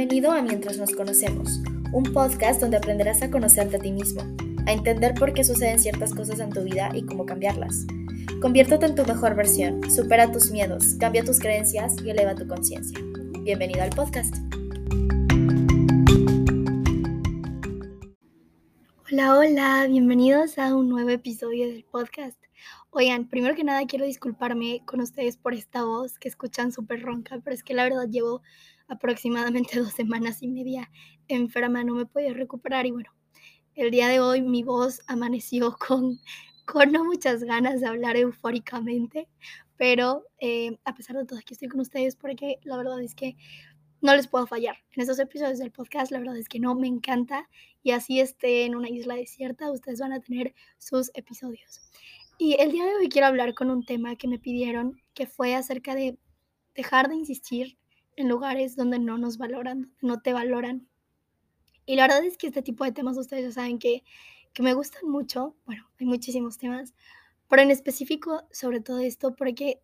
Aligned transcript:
Bienvenido 0.00 0.32
a 0.32 0.40
Mientras 0.40 0.78
nos 0.78 0.94
conocemos, 0.94 1.60
un 1.92 2.04
podcast 2.04 2.58
donde 2.58 2.78
aprenderás 2.78 3.20
a 3.20 3.30
conocerte 3.30 3.76
a 3.76 3.80
ti 3.80 3.92
mismo, 3.92 4.22
a 4.66 4.72
entender 4.72 5.12
por 5.12 5.34
qué 5.34 5.44
suceden 5.44 5.78
ciertas 5.78 6.14
cosas 6.14 6.40
en 6.40 6.48
tu 6.48 6.62
vida 6.62 6.88
y 6.94 7.04
cómo 7.04 7.26
cambiarlas. 7.26 7.84
Conviértete 8.40 8.86
en 8.86 8.94
tu 8.94 9.04
mejor 9.04 9.34
versión, 9.34 9.90
supera 9.90 10.32
tus 10.32 10.52
miedos, 10.52 10.94
cambia 10.98 11.22
tus 11.22 11.38
creencias 11.38 11.96
y 12.02 12.08
eleva 12.08 12.34
tu 12.34 12.48
conciencia. 12.48 12.98
Bienvenido 13.42 13.82
al 13.82 13.90
podcast. 13.90 14.34
Hola, 19.12 19.36
hola, 19.36 19.86
bienvenidos 19.86 20.56
a 20.56 20.74
un 20.74 20.88
nuevo 20.88 21.10
episodio 21.10 21.68
del 21.68 21.84
podcast. 21.84 22.42
Oigan, 22.88 23.28
primero 23.28 23.54
que 23.54 23.64
nada 23.64 23.86
quiero 23.86 24.06
disculparme 24.06 24.80
con 24.86 25.00
ustedes 25.00 25.36
por 25.36 25.52
esta 25.52 25.84
voz 25.84 26.18
que 26.18 26.28
escuchan 26.28 26.72
súper 26.72 27.02
ronca, 27.02 27.38
pero 27.44 27.52
es 27.52 27.62
que 27.62 27.74
la 27.74 27.84
verdad 27.84 28.08
llevo 28.08 28.40
aproximadamente 28.90 29.78
dos 29.80 29.92
semanas 29.92 30.42
y 30.42 30.48
media 30.48 30.90
enferma, 31.28 31.84
no 31.84 31.94
me 31.94 32.06
podía 32.06 32.34
recuperar 32.34 32.86
y 32.86 32.90
bueno, 32.90 33.10
el 33.74 33.90
día 33.90 34.08
de 34.08 34.20
hoy 34.20 34.42
mi 34.42 34.62
voz 34.62 35.00
amaneció 35.06 35.76
con, 35.88 36.18
con 36.66 36.92
no 36.92 37.04
muchas 37.04 37.44
ganas 37.44 37.80
de 37.80 37.86
hablar 37.86 38.16
eufóricamente, 38.16 39.28
pero 39.76 40.26
eh, 40.38 40.76
a 40.84 40.94
pesar 40.94 41.16
de 41.16 41.24
todo 41.24 41.38
aquí 41.38 41.54
estoy 41.54 41.68
con 41.68 41.80
ustedes 41.80 42.16
porque 42.16 42.58
la 42.64 42.76
verdad 42.76 43.00
es 43.00 43.14
que 43.14 43.36
no 44.02 44.14
les 44.14 44.28
puedo 44.28 44.46
fallar. 44.46 44.76
En 44.92 45.02
estos 45.02 45.18
episodios 45.18 45.58
del 45.58 45.72
podcast 45.72 46.10
la 46.10 46.18
verdad 46.18 46.36
es 46.36 46.48
que 46.48 46.58
no, 46.58 46.74
me 46.74 46.88
encanta 46.88 47.48
y 47.82 47.92
así 47.92 48.20
esté 48.20 48.64
en 48.64 48.74
una 48.74 48.88
isla 48.88 49.14
desierta, 49.14 49.70
ustedes 49.70 50.00
van 50.00 50.12
a 50.12 50.20
tener 50.20 50.54
sus 50.78 51.10
episodios. 51.14 51.80
Y 52.38 52.56
el 52.58 52.72
día 52.72 52.84
de 52.86 52.94
hoy 52.94 53.08
quiero 53.08 53.26
hablar 53.26 53.54
con 53.54 53.70
un 53.70 53.84
tema 53.84 54.16
que 54.16 54.26
me 54.26 54.38
pidieron, 54.38 55.00
que 55.12 55.26
fue 55.26 55.54
acerca 55.54 55.94
de 55.94 56.18
dejar 56.74 57.08
de 57.08 57.16
insistir 57.16 57.78
en 58.20 58.28
lugares 58.28 58.76
donde 58.76 58.98
no 58.98 59.18
nos 59.18 59.38
valoran, 59.38 59.92
no 60.00 60.20
te 60.20 60.32
valoran. 60.32 60.88
Y 61.86 61.96
la 61.96 62.04
verdad 62.04 62.24
es 62.24 62.36
que 62.36 62.48
este 62.48 62.62
tipo 62.62 62.84
de 62.84 62.92
temas 62.92 63.18
ustedes 63.18 63.44
ya 63.44 63.52
saben 63.52 63.78
que, 63.78 64.04
que 64.52 64.62
me 64.62 64.74
gustan 64.74 65.08
mucho. 65.08 65.56
Bueno, 65.66 65.88
hay 65.98 66.06
muchísimos 66.06 66.58
temas, 66.58 66.94
pero 67.48 67.62
en 67.62 67.70
específico 67.70 68.42
sobre 68.52 68.80
todo 68.80 69.00
esto 69.00 69.34
porque 69.34 69.80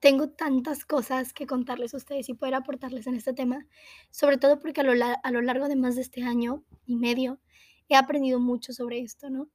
tengo 0.00 0.30
tantas 0.30 0.86
cosas 0.86 1.34
que 1.34 1.46
contarles 1.46 1.92
a 1.92 1.98
ustedes 1.98 2.28
y 2.28 2.34
poder 2.34 2.54
aportarles 2.54 3.06
en 3.06 3.14
este 3.14 3.34
tema, 3.34 3.66
sobre 4.10 4.38
todo 4.38 4.58
porque 4.58 4.80
a 4.80 4.84
lo, 4.84 4.92
a 5.22 5.30
lo 5.30 5.42
largo 5.42 5.68
de 5.68 5.76
más 5.76 5.94
de 5.94 6.00
este 6.00 6.22
año 6.22 6.64
y 6.86 6.96
medio 6.96 7.38
he 7.88 7.96
aprendido 7.96 8.40
mucho 8.40 8.72
sobre 8.72 9.00
esto, 9.00 9.28
¿no? 9.28 9.50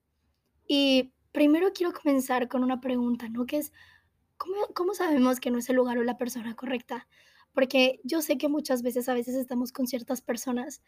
Y 0.68 1.14
primero 1.32 1.74
quiero 1.74 1.94
comenzar 1.94 2.48
con 2.48 2.64
una 2.64 2.80
pregunta, 2.80 3.28
¿no? 3.28 3.46
Que 3.46 3.58
es, 3.58 3.74
¿cómo, 4.38 4.68
¿cómo 4.76 4.94
sabemos 4.94 5.40
que 5.40 5.50
no 5.50 5.58
es 5.58 5.70
el 5.70 5.78
lugar 5.78 5.98
o 5.98 6.04
la 6.04 6.18
persona 6.18 6.56
correcta? 6.56 7.08
Porque 7.56 8.02
yo 8.04 8.22
sé 8.22 8.38
que 8.38 8.50
muchas 8.50 8.84
veces 8.84 9.10
a 9.10 9.16
veces 9.16 9.34
estamos 9.34 9.72
con 9.72 9.88
ciertas 9.88 10.22
personas, 10.22 10.84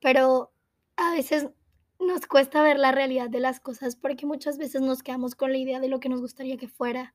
pero 0.00 0.52
a 0.96 1.12
veces 1.12 1.50
nos 1.98 2.26
cuesta 2.26 2.62
ver 2.62 2.78
la 2.78 2.92
realidad 2.92 3.28
de 3.28 3.40
las 3.40 3.60
cosas 3.60 3.96
porque 3.96 4.24
muchas 4.24 4.56
veces 4.56 4.80
nos 4.80 5.02
quedamos 5.02 5.34
con 5.34 5.52
la 5.52 5.58
idea 5.58 5.80
de 5.80 5.88
lo 5.88 6.00
que 6.00 6.08
nos 6.08 6.20
gustaría 6.20 6.56
que 6.56 6.68
fuera 6.68 7.14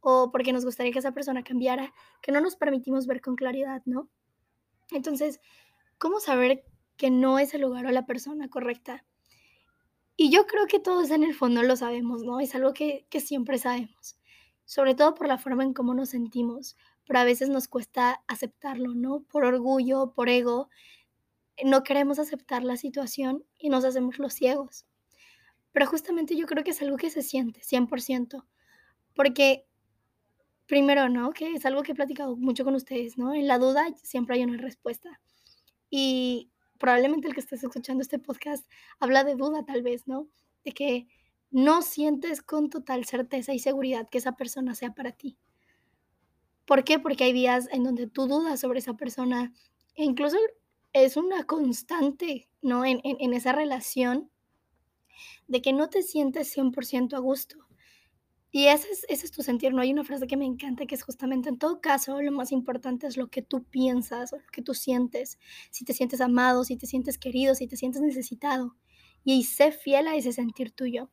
o 0.00 0.30
porque 0.30 0.52
nos 0.52 0.64
gustaría 0.64 0.92
que 0.92 0.98
esa 0.98 1.12
persona 1.12 1.42
cambiara, 1.42 1.92
que 2.20 2.32
no 2.32 2.40
nos 2.40 2.56
permitimos 2.56 3.06
ver 3.06 3.20
con 3.20 3.36
claridad, 3.36 3.82
¿no? 3.86 4.08
Entonces, 4.90 5.40
¿cómo 5.98 6.20
saber 6.20 6.64
que 6.96 7.10
no 7.10 7.38
es 7.38 7.54
el 7.54 7.62
lugar 7.62 7.86
o 7.86 7.90
la 7.90 8.04
persona 8.04 8.48
correcta? 8.48 9.04
Y 10.16 10.30
yo 10.30 10.46
creo 10.46 10.66
que 10.66 10.80
todos 10.80 11.10
en 11.10 11.24
el 11.24 11.34
fondo 11.34 11.62
lo 11.62 11.76
sabemos, 11.76 12.22
¿no? 12.22 12.40
Es 12.40 12.54
algo 12.54 12.74
que, 12.74 13.06
que 13.08 13.20
siempre 13.20 13.58
sabemos, 13.58 14.18
sobre 14.64 14.94
todo 14.94 15.14
por 15.14 15.28
la 15.28 15.38
forma 15.38 15.64
en 15.64 15.72
cómo 15.72 15.94
nos 15.94 16.10
sentimos, 16.10 16.76
pero 17.06 17.18
a 17.18 17.24
veces 17.24 17.48
nos 17.48 17.68
cuesta 17.68 18.22
aceptarlo, 18.28 18.94
¿no? 18.94 19.22
Por 19.24 19.44
orgullo, 19.44 20.12
por 20.14 20.28
ego, 20.28 20.68
no 21.64 21.82
queremos 21.82 22.18
aceptar 22.18 22.64
la 22.64 22.76
situación 22.76 23.44
y 23.58 23.68
nos 23.68 23.84
hacemos 23.84 24.18
los 24.18 24.34
ciegos. 24.34 24.86
Pero 25.72 25.86
justamente 25.86 26.36
yo 26.36 26.46
creo 26.46 26.64
que 26.64 26.70
es 26.70 26.82
algo 26.82 26.96
que 26.96 27.10
se 27.10 27.22
siente, 27.22 27.60
100%, 27.60 28.44
porque 29.14 29.66
primero, 30.66 31.08
¿no? 31.08 31.32
Que 31.32 31.52
es 31.52 31.66
algo 31.66 31.82
que 31.82 31.92
he 31.92 31.94
platicado 31.94 32.36
mucho 32.36 32.64
con 32.64 32.74
ustedes, 32.74 33.18
¿no? 33.18 33.34
En 33.34 33.46
la 33.46 33.58
duda 33.58 33.86
siempre 34.02 34.36
hay 34.36 34.44
una 34.44 34.58
respuesta. 34.58 35.20
Y 35.90 36.50
probablemente 36.78 37.28
el 37.28 37.34
que 37.34 37.40
estés 37.40 37.62
escuchando 37.62 38.02
este 38.02 38.18
podcast 38.18 38.66
habla 38.98 39.24
de 39.24 39.34
duda 39.34 39.64
tal 39.64 39.82
vez, 39.82 40.06
¿no? 40.06 40.28
De 40.64 40.72
que 40.72 41.06
no 41.50 41.82
sientes 41.82 42.42
con 42.42 42.70
total 42.70 43.04
certeza 43.04 43.52
y 43.52 43.58
seguridad 43.58 44.08
que 44.08 44.18
esa 44.18 44.32
persona 44.32 44.74
sea 44.74 44.94
para 44.94 45.12
ti. 45.12 45.36
¿Por 46.64 46.84
qué? 46.84 46.98
Porque 46.98 47.24
hay 47.24 47.32
días 47.32 47.68
en 47.72 47.84
donde 47.84 48.06
tú 48.06 48.26
dudas 48.26 48.60
sobre 48.60 48.78
esa 48.78 48.94
persona 48.94 49.52
e 49.94 50.04
incluso 50.04 50.36
es 50.92 51.16
una 51.16 51.44
constante, 51.44 52.48
¿no? 52.60 52.84
En, 52.84 53.00
esa 53.34 53.52
relación 53.52 54.30
de 55.48 55.62
que 55.62 55.72
no 55.72 55.88
te 55.88 56.02
sientes 56.02 56.56
100% 56.56 57.14
a 57.14 57.18
gusto. 57.18 57.56
Y 58.50 58.66
ese 58.66 58.90
es, 58.90 59.06
ese 59.08 59.26
es 59.26 59.32
tu 59.32 59.42
sentir, 59.42 59.72
¿no? 59.72 59.80
Hay 59.80 59.92
una 59.92 60.04
frase 60.04 60.26
que 60.26 60.36
me 60.36 60.44
encanta 60.44 60.84
que 60.84 60.94
es 60.94 61.02
justamente, 61.02 61.48
en 61.48 61.58
todo 61.58 61.80
caso, 61.80 62.20
lo 62.20 62.32
más 62.32 62.52
importante 62.52 63.06
es 63.06 63.16
lo 63.16 63.28
que 63.28 63.40
tú 63.40 63.64
piensas, 63.64 64.32
lo 64.32 64.38
que 64.52 64.60
tú 64.60 64.74
sientes. 64.74 65.38
Si 65.70 65.86
te 65.86 65.94
sientes 65.94 66.20
amado, 66.20 66.62
si 66.64 66.76
te 66.76 66.86
sientes 66.86 67.16
querido, 67.16 67.54
si 67.54 67.66
te 67.66 67.76
sientes 67.76 68.02
necesitado. 68.02 68.76
Y 69.24 69.44
sé 69.44 69.72
fiel 69.72 70.06
a 70.06 70.16
ese 70.16 70.32
sentir 70.32 70.72
tuyo. 70.72 71.10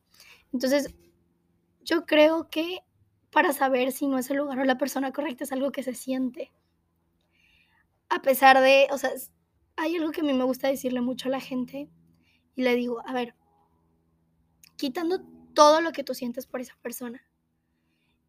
Entonces, 0.52 0.94
yo 1.82 2.04
creo 2.04 2.50
que 2.50 2.80
para 3.30 3.52
saber 3.52 3.92
si 3.92 4.06
no 4.06 4.18
es 4.18 4.30
el 4.30 4.38
lugar 4.38 4.58
o 4.58 4.64
la 4.64 4.78
persona 4.78 5.12
correcta, 5.12 5.44
es 5.44 5.52
algo 5.52 5.72
que 5.72 5.82
se 5.82 5.94
siente. 5.94 6.52
A 8.08 8.22
pesar 8.22 8.60
de, 8.60 8.88
o 8.90 8.98
sea, 8.98 9.10
hay 9.76 9.96
algo 9.96 10.10
que 10.10 10.20
a 10.20 10.24
mí 10.24 10.32
me 10.32 10.44
gusta 10.44 10.68
decirle 10.68 11.00
mucho 11.00 11.28
a 11.28 11.32
la 11.32 11.40
gente 11.40 11.88
y 12.56 12.62
le 12.62 12.74
digo, 12.74 13.02
a 13.06 13.12
ver, 13.12 13.34
quitando 14.76 15.20
todo 15.54 15.80
lo 15.80 15.92
que 15.92 16.04
tú 16.04 16.14
sientes 16.14 16.46
por 16.46 16.60
esa 16.60 16.76
persona, 16.82 17.22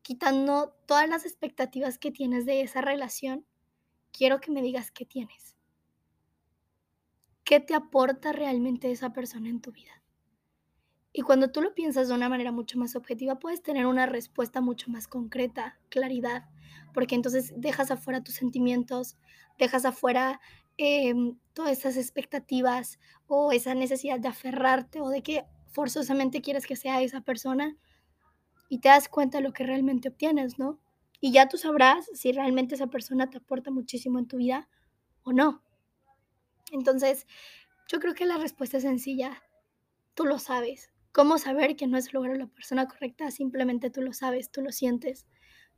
quitando 0.02 0.76
todas 0.86 1.10
las 1.10 1.26
expectativas 1.26 1.98
que 1.98 2.12
tienes 2.12 2.46
de 2.46 2.62
esa 2.62 2.82
relación, 2.82 3.46
quiero 4.12 4.40
que 4.40 4.52
me 4.52 4.62
digas 4.62 4.92
qué 4.92 5.06
tienes. 5.06 5.56
¿Qué 7.44 7.60
te 7.60 7.74
aporta 7.74 8.32
realmente 8.32 8.92
esa 8.92 9.14
persona 9.14 9.50
en 9.50 9.62
tu 9.62 9.72
vida? 9.72 10.01
Y 11.14 11.22
cuando 11.24 11.52
tú 11.52 11.62
lo 11.62 11.74
piensas 11.74 12.08
de 12.08 12.14
una 12.14 12.30
manera 12.30 12.52
mucho 12.52 12.80
más 12.80 12.96
objetiva, 12.96 13.40
puedes 13.40 13.62
tener 13.62 13.86
una 13.86 14.06
respuesta 14.06 14.62
mucho 14.62 14.90
más 14.90 15.08
concreta, 15.08 15.78
claridad, 15.90 16.46
porque 16.94 17.16
entonces 17.16 17.54
dejas 17.58 17.92
afuera 17.92 18.24
tus 18.24 18.36
sentimientos, 18.36 19.18
dejas 19.60 19.86
afuera 19.86 20.40
em, 20.78 21.38
todas 21.54 21.78
esas 21.78 21.98
expectativas 21.98 23.00
o 23.28 23.52
esa 23.52 23.76
necesidad 23.76 24.20
de 24.20 24.30
aferrarte 24.30 25.02
o 25.02 25.10
de 25.10 25.22
que 25.22 25.46
forzosamente 25.68 26.42
quieres 26.42 26.66
que 26.66 26.76
sea 26.76 27.02
esa 27.02 27.22
persona 27.22 27.76
y 28.70 28.80
te 28.80 28.90
das 28.90 29.10
cuenta 29.10 29.40
de 29.40 29.44
lo 29.44 29.52
que 29.52 29.66
realmente 29.66 30.10
obtienes, 30.10 30.58
¿no? 30.58 30.80
Y 31.20 31.34
ya 31.34 31.50
tú 31.50 31.58
sabrás 31.58 32.10
si 32.14 32.32
realmente 32.32 32.76
esa 32.76 32.88
persona 32.88 33.30
te 33.30 33.38
aporta 33.38 33.70
muchísimo 33.70 34.18
en 34.18 34.28
tu 34.28 34.38
vida 34.38 34.70
o 35.24 35.34
no. 35.34 35.62
Entonces, 36.72 37.28
yo 37.90 38.00
creo 38.00 38.14
que 38.14 38.26
la 38.26 38.38
respuesta 38.38 38.78
es 38.78 38.84
sencilla. 38.84 39.44
Tú 40.14 40.26
lo 40.26 40.40
sabes. 40.40 40.92
¿Cómo 41.12 41.38
saber 41.38 41.76
que 41.76 41.88
no 41.88 41.98
es 41.98 42.08
el 42.08 42.14
lugar 42.14 42.32
o 42.32 42.36
la 42.36 42.48
persona 42.48 42.88
correcta? 42.88 43.32
Simplemente 43.32 43.90
tú 43.90 44.02
lo 44.02 44.14
sabes, 44.14 44.50
tú 44.50 44.62
lo 44.62 44.72
sientes. 44.72 45.28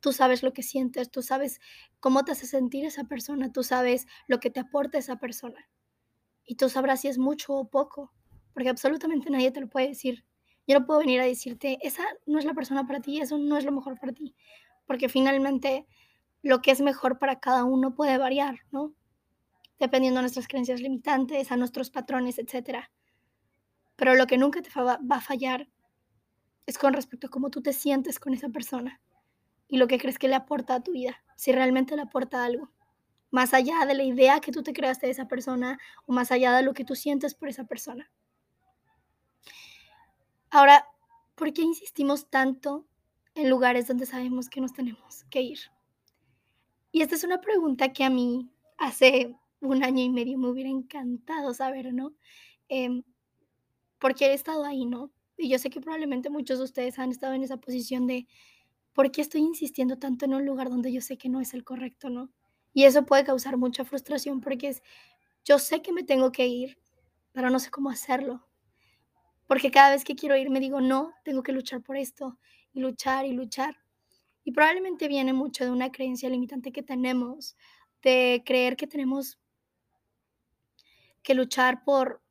Tú 0.00 0.12
sabes 0.12 0.42
lo 0.42 0.52
que 0.52 0.62
sientes, 0.62 1.10
tú 1.10 1.22
sabes 1.22 1.60
cómo 1.98 2.24
te 2.24 2.32
hace 2.32 2.46
sentir 2.46 2.84
esa 2.84 3.04
persona, 3.04 3.50
tú 3.50 3.62
sabes 3.62 4.06
lo 4.28 4.38
que 4.38 4.50
te 4.50 4.60
aporta 4.60 4.98
esa 4.98 5.16
persona. 5.16 5.68
Y 6.44 6.56
tú 6.56 6.68
sabrás 6.68 7.00
si 7.00 7.08
es 7.08 7.18
mucho 7.18 7.54
o 7.54 7.68
poco, 7.70 8.12
porque 8.52 8.68
absolutamente 8.68 9.30
nadie 9.30 9.50
te 9.50 9.60
lo 9.60 9.68
puede 9.68 9.88
decir. 9.88 10.24
Yo 10.66 10.78
no 10.78 10.86
puedo 10.86 11.00
venir 11.00 11.20
a 11.20 11.24
decirte, 11.24 11.78
esa 11.82 12.04
no 12.26 12.38
es 12.38 12.44
la 12.44 12.54
persona 12.54 12.86
para 12.86 13.00
ti, 13.00 13.20
eso 13.20 13.38
no 13.38 13.56
es 13.56 13.64
lo 13.64 13.72
mejor 13.72 13.98
para 13.98 14.12
ti, 14.12 14.34
porque 14.86 15.08
finalmente 15.08 15.86
lo 16.42 16.60
que 16.60 16.70
es 16.70 16.82
mejor 16.82 17.18
para 17.18 17.40
cada 17.40 17.64
uno 17.64 17.94
puede 17.94 18.18
variar, 18.18 18.60
¿no? 18.70 18.94
Dependiendo 19.78 20.18
de 20.18 20.24
nuestras 20.24 20.48
creencias 20.48 20.80
limitantes, 20.80 21.50
a 21.52 21.56
nuestros 21.56 21.90
patrones, 21.90 22.38
etcétera. 22.38 22.90
Pero 23.96 24.14
lo 24.14 24.26
que 24.26 24.38
nunca 24.38 24.62
te 24.62 24.70
va 24.80 24.98
a 25.10 25.20
fallar 25.20 25.68
es 26.66 26.78
con 26.78 26.92
respecto 26.92 27.26
a 27.26 27.30
cómo 27.30 27.50
tú 27.50 27.62
te 27.62 27.72
sientes 27.72 28.18
con 28.18 28.34
esa 28.34 28.48
persona 28.48 29.00
y 29.68 29.76
lo 29.76 29.86
que 29.86 29.98
crees 29.98 30.18
que 30.18 30.28
le 30.28 30.34
aporta 30.34 30.76
a 30.76 30.82
tu 30.82 30.92
vida, 30.92 31.22
si 31.36 31.52
realmente 31.52 31.96
le 31.96 32.02
aporta 32.02 32.44
algo, 32.44 32.70
más 33.30 33.54
allá 33.54 33.84
de 33.86 33.94
la 33.94 34.04
idea 34.04 34.40
que 34.40 34.52
tú 34.52 34.62
te 34.62 34.72
creaste 34.72 35.06
de 35.06 35.12
esa 35.12 35.26
persona 35.26 35.78
o 36.06 36.12
más 36.12 36.30
allá 36.30 36.56
de 36.56 36.62
lo 36.62 36.74
que 36.74 36.84
tú 36.84 36.94
sientes 36.94 37.34
por 37.34 37.48
esa 37.48 37.64
persona. 37.64 38.10
Ahora, 40.50 40.86
¿por 41.34 41.52
qué 41.52 41.62
insistimos 41.62 42.30
tanto 42.30 42.86
en 43.34 43.50
lugares 43.50 43.88
donde 43.88 44.06
sabemos 44.06 44.48
que 44.48 44.60
nos 44.60 44.72
tenemos 44.72 45.24
que 45.24 45.42
ir? 45.42 45.58
Y 46.92 47.02
esta 47.02 47.16
es 47.16 47.24
una 47.24 47.40
pregunta 47.40 47.92
que 47.92 48.04
a 48.04 48.10
mí 48.10 48.48
hace 48.78 49.34
un 49.60 49.82
año 49.82 50.04
y 50.04 50.10
medio 50.10 50.38
me 50.38 50.48
hubiera 50.48 50.70
encantado 50.70 51.52
saber, 51.54 51.92
¿no? 51.92 52.14
Eh, 52.68 53.02
porque 54.04 54.26
he 54.26 54.34
estado 54.34 54.66
ahí, 54.66 54.84
¿no? 54.84 55.10
Y 55.38 55.48
yo 55.48 55.58
sé 55.58 55.70
que 55.70 55.80
probablemente 55.80 56.28
muchos 56.28 56.58
de 56.58 56.64
ustedes 56.64 56.98
han 56.98 57.10
estado 57.10 57.32
en 57.32 57.42
esa 57.42 57.56
posición 57.56 58.06
de, 58.06 58.26
¿por 58.92 59.10
qué 59.10 59.22
estoy 59.22 59.40
insistiendo 59.40 59.96
tanto 59.96 60.26
en 60.26 60.34
un 60.34 60.44
lugar 60.44 60.68
donde 60.68 60.92
yo 60.92 61.00
sé 61.00 61.16
que 61.16 61.30
no 61.30 61.40
es 61.40 61.54
el 61.54 61.64
correcto, 61.64 62.10
¿no? 62.10 62.30
Y 62.74 62.84
eso 62.84 63.06
puede 63.06 63.24
causar 63.24 63.56
mucha 63.56 63.82
frustración 63.82 64.42
porque 64.42 64.68
es, 64.68 64.82
Yo 65.42 65.58
sé 65.58 65.80
que 65.80 65.90
me 65.90 66.02
tengo 66.02 66.32
que 66.32 66.46
ir, 66.46 66.76
pero 67.32 67.48
no 67.48 67.58
sé 67.58 67.70
cómo 67.70 67.88
hacerlo. 67.88 68.46
Porque 69.46 69.70
cada 69.70 69.92
vez 69.92 70.04
que 70.04 70.16
quiero 70.16 70.36
ir 70.36 70.50
me 70.50 70.60
digo, 70.60 70.82
no, 70.82 71.14
tengo 71.24 71.42
que 71.42 71.52
luchar 71.52 71.80
por 71.80 71.96
esto, 71.96 72.38
y 72.74 72.80
luchar 72.80 73.24
y 73.24 73.32
luchar. 73.32 73.78
Y 74.44 74.52
probablemente 74.52 75.08
viene 75.08 75.32
mucho 75.32 75.64
de 75.64 75.70
una 75.70 75.90
creencia 75.90 76.28
limitante 76.28 76.72
que 76.72 76.82
tenemos, 76.82 77.56
de 78.02 78.42
creer 78.44 78.76
que 78.76 78.86
tenemos 78.86 79.38
que 81.22 81.32
luchar 81.32 81.84
por, 81.84 82.22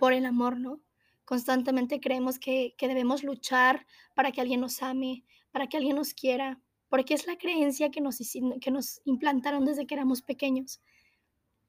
por 0.00 0.14
el 0.14 0.24
amor, 0.24 0.58
¿no? 0.58 0.80
Constantemente 1.26 2.00
creemos 2.00 2.38
que, 2.38 2.74
que 2.78 2.88
debemos 2.88 3.22
luchar 3.22 3.86
para 4.14 4.32
que 4.32 4.40
alguien 4.40 4.62
nos 4.62 4.82
ame, 4.82 5.24
para 5.52 5.68
que 5.68 5.76
alguien 5.76 5.96
nos 5.96 6.14
quiera, 6.14 6.58
porque 6.88 7.12
es 7.12 7.26
la 7.26 7.36
creencia 7.36 7.90
que 7.90 8.00
nos, 8.00 8.18
que 8.60 8.70
nos 8.70 9.02
implantaron 9.04 9.66
desde 9.66 9.86
que 9.86 9.94
éramos 9.94 10.22
pequeños, 10.22 10.80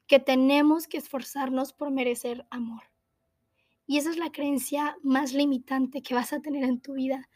que 0.07 0.19
tenemos 0.19 0.87
que 0.87 0.97
esforzarnos 0.97 1.73
por 1.73 1.91
merecer 1.91 2.47
amor. 2.49 2.83
Y 3.85 3.97
esa 3.97 4.11
es 4.11 4.17
la 4.17 4.31
creencia 4.31 4.97
más 5.03 5.33
limitante 5.33 6.01
que 6.01 6.15
vas 6.15 6.31
a 6.31 6.39
tener 6.39 6.63
en 6.63 6.79
tu 6.79 6.93
vida, 6.93 7.29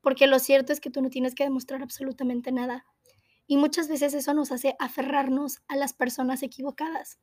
porque 0.00 0.26
lo 0.26 0.40
cierto 0.40 0.72
es 0.72 0.80
que 0.80 0.90
tú 0.90 1.00
no 1.02 1.08
tienes 1.08 1.36
que 1.36 1.44
demostrar 1.44 1.82
absolutamente 1.82 2.50
nada. 2.50 2.84
Y 3.46 3.58
muchas 3.58 3.88
veces 3.88 4.12
eso 4.14 4.34
nos 4.34 4.50
hace 4.50 4.74
aferrarnos 4.80 5.62
a 5.68 5.76
las 5.76 5.92
personas 5.92 6.42
equivocadas 6.42 7.20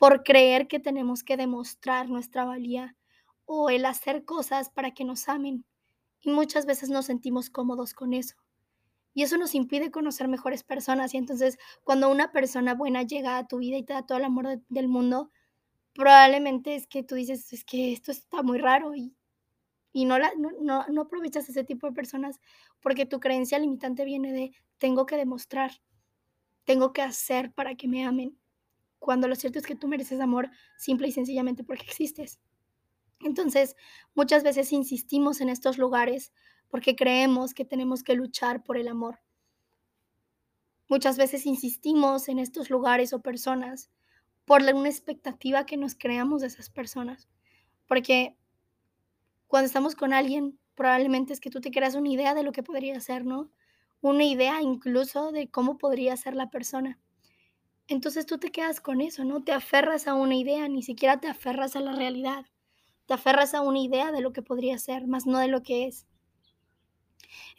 por 0.00 0.22
creer 0.22 0.66
que 0.66 0.80
tenemos 0.80 1.22
que 1.22 1.36
demostrar 1.36 2.08
nuestra 2.08 2.46
valía 2.46 2.96
o 3.44 3.68
el 3.68 3.84
hacer 3.84 4.24
cosas 4.24 4.70
para 4.70 4.92
que 4.92 5.04
nos 5.04 5.28
amen. 5.28 5.66
Y 6.22 6.30
muchas 6.30 6.64
veces 6.64 6.88
nos 6.88 7.04
sentimos 7.04 7.50
cómodos 7.50 7.92
con 7.92 8.14
eso. 8.14 8.34
Y 9.12 9.24
eso 9.24 9.36
nos 9.36 9.54
impide 9.54 9.90
conocer 9.90 10.26
mejores 10.26 10.64
personas. 10.64 11.12
Y 11.12 11.18
entonces 11.18 11.58
cuando 11.84 12.10
una 12.10 12.32
persona 12.32 12.72
buena 12.72 13.02
llega 13.02 13.36
a 13.36 13.46
tu 13.46 13.58
vida 13.58 13.76
y 13.76 13.82
te 13.82 13.92
da 13.92 14.06
todo 14.06 14.16
el 14.16 14.24
amor 14.24 14.62
del 14.70 14.88
mundo, 14.88 15.30
probablemente 15.92 16.76
es 16.76 16.86
que 16.86 17.02
tú 17.02 17.14
dices, 17.14 17.52
es 17.52 17.62
que 17.62 17.92
esto 17.92 18.10
está 18.10 18.42
muy 18.42 18.56
raro 18.56 18.94
y, 18.94 19.14
y 19.92 20.06
no, 20.06 20.18
la, 20.18 20.32
no, 20.38 20.48
no, 20.62 20.86
no 20.88 21.02
aprovechas 21.02 21.46
ese 21.50 21.62
tipo 21.62 21.86
de 21.86 21.92
personas 21.92 22.40
porque 22.80 23.04
tu 23.04 23.20
creencia 23.20 23.58
limitante 23.58 24.06
viene 24.06 24.32
de 24.32 24.52
tengo 24.78 25.04
que 25.04 25.18
demostrar, 25.18 25.72
tengo 26.64 26.94
que 26.94 27.02
hacer 27.02 27.52
para 27.52 27.74
que 27.74 27.86
me 27.86 28.06
amen 28.06 28.39
cuando 29.00 29.26
lo 29.26 29.34
cierto 29.34 29.58
es 29.58 29.66
que 29.66 29.74
tú 29.74 29.88
mereces 29.88 30.20
amor 30.20 30.50
simple 30.78 31.08
y 31.08 31.12
sencillamente 31.12 31.64
porque 31.64 31.84
existes. 31.84 32.38
Entonces, 33.20 33.74
muchas 34.14 34.44
veces 34.44 34.72
insistimos 34.72 35.40
en 35.40 35.48
estos 35.48 35.78
lugares 35.78 36.32
porque 36.68 36.94
creemos 36.94 37.52
que 37.52 37.64
tenemos 37.64 38.04
que 38.04 38.14
luchar 38.14 38.62
por 38.62 38.76
el 38.76 38.86
amor. 38.86 39.18
Muchas 40.88 41.16
veces 41.18 41.46
insistimos 41.46 42.28
en 42.28 42.38
estos 42.38 42.70
lugares 42.70 43.12
o 43.12 43.20
personas 43.20 43.90
por 44.44 44.62
una 44.62 44.88
expectativa 44.88 45.66
que 45.66 45.76
nos 45.76 45.94
creamos 45.94 46.40
de 46.40 46.48
esas 46.48 46.70
personas. 46.70 47.28
Porque 47.86 48.36
cuando 49.46 49.66
estamos 49.66 49.94
con 49.94 50.12
alguien, 50.12 50.58
probablemente 50.74 51.32
es 51.32 51.40
que 51.40 51.50
tú 51.50 51.60
te 51.60 51.70
creas 51.70 51.94
una 51.94 52.08
idea 52.08 52.34
de 52.34 52.42
lo 52.42 52.52
que 52.52 52.62
podría 52.62 53.00
ser, 53.00 53.24
¿no? 53.24 53.50
Una 54.00 54.24
idea 54.24 54.62
incluso 54.62 55.30
de 55.32 55.50
cómo 55.50 55.78
podría 55.78 56.16
ser 56.16 56.34
la 56.34 56.50
persona. 56.50 56.98
Entonces 57.90 58.24
tú 58.24 58.38
te 58.38 58.52
quedas 58.52 58.80
con 58.80 59.00
eso, 59.00 59.24
¿no? 59.24 59.42
Te 59.42 59.50
aferras 59.50 60.06
a 60.06 60.14
una 60.14 60.36
idea, 60.36 60.68
ni 60.68 60.80
siquiera 60.80 61.18
te 61.18 61.26
aferras 61.26 61.74
a 61.74 61.80
la 61.80 61.92
realidad. 61.92 62.46
Te 63.06 63.14
aferras 63.14 63.52
a 63.52 63.62
una 63.62 63.80
idea 63.80 64.12
de 64.12 64.20
lo 64.20 64.32
que 64.32 64.42
podría 64.42 64.78
ser, 64.78 65.08
más 65.08 65.26
no 65.26 65.40
de 65.40 65.48
lo 65.48 65.64
que 65.64 65.88
es. 65.88 66.06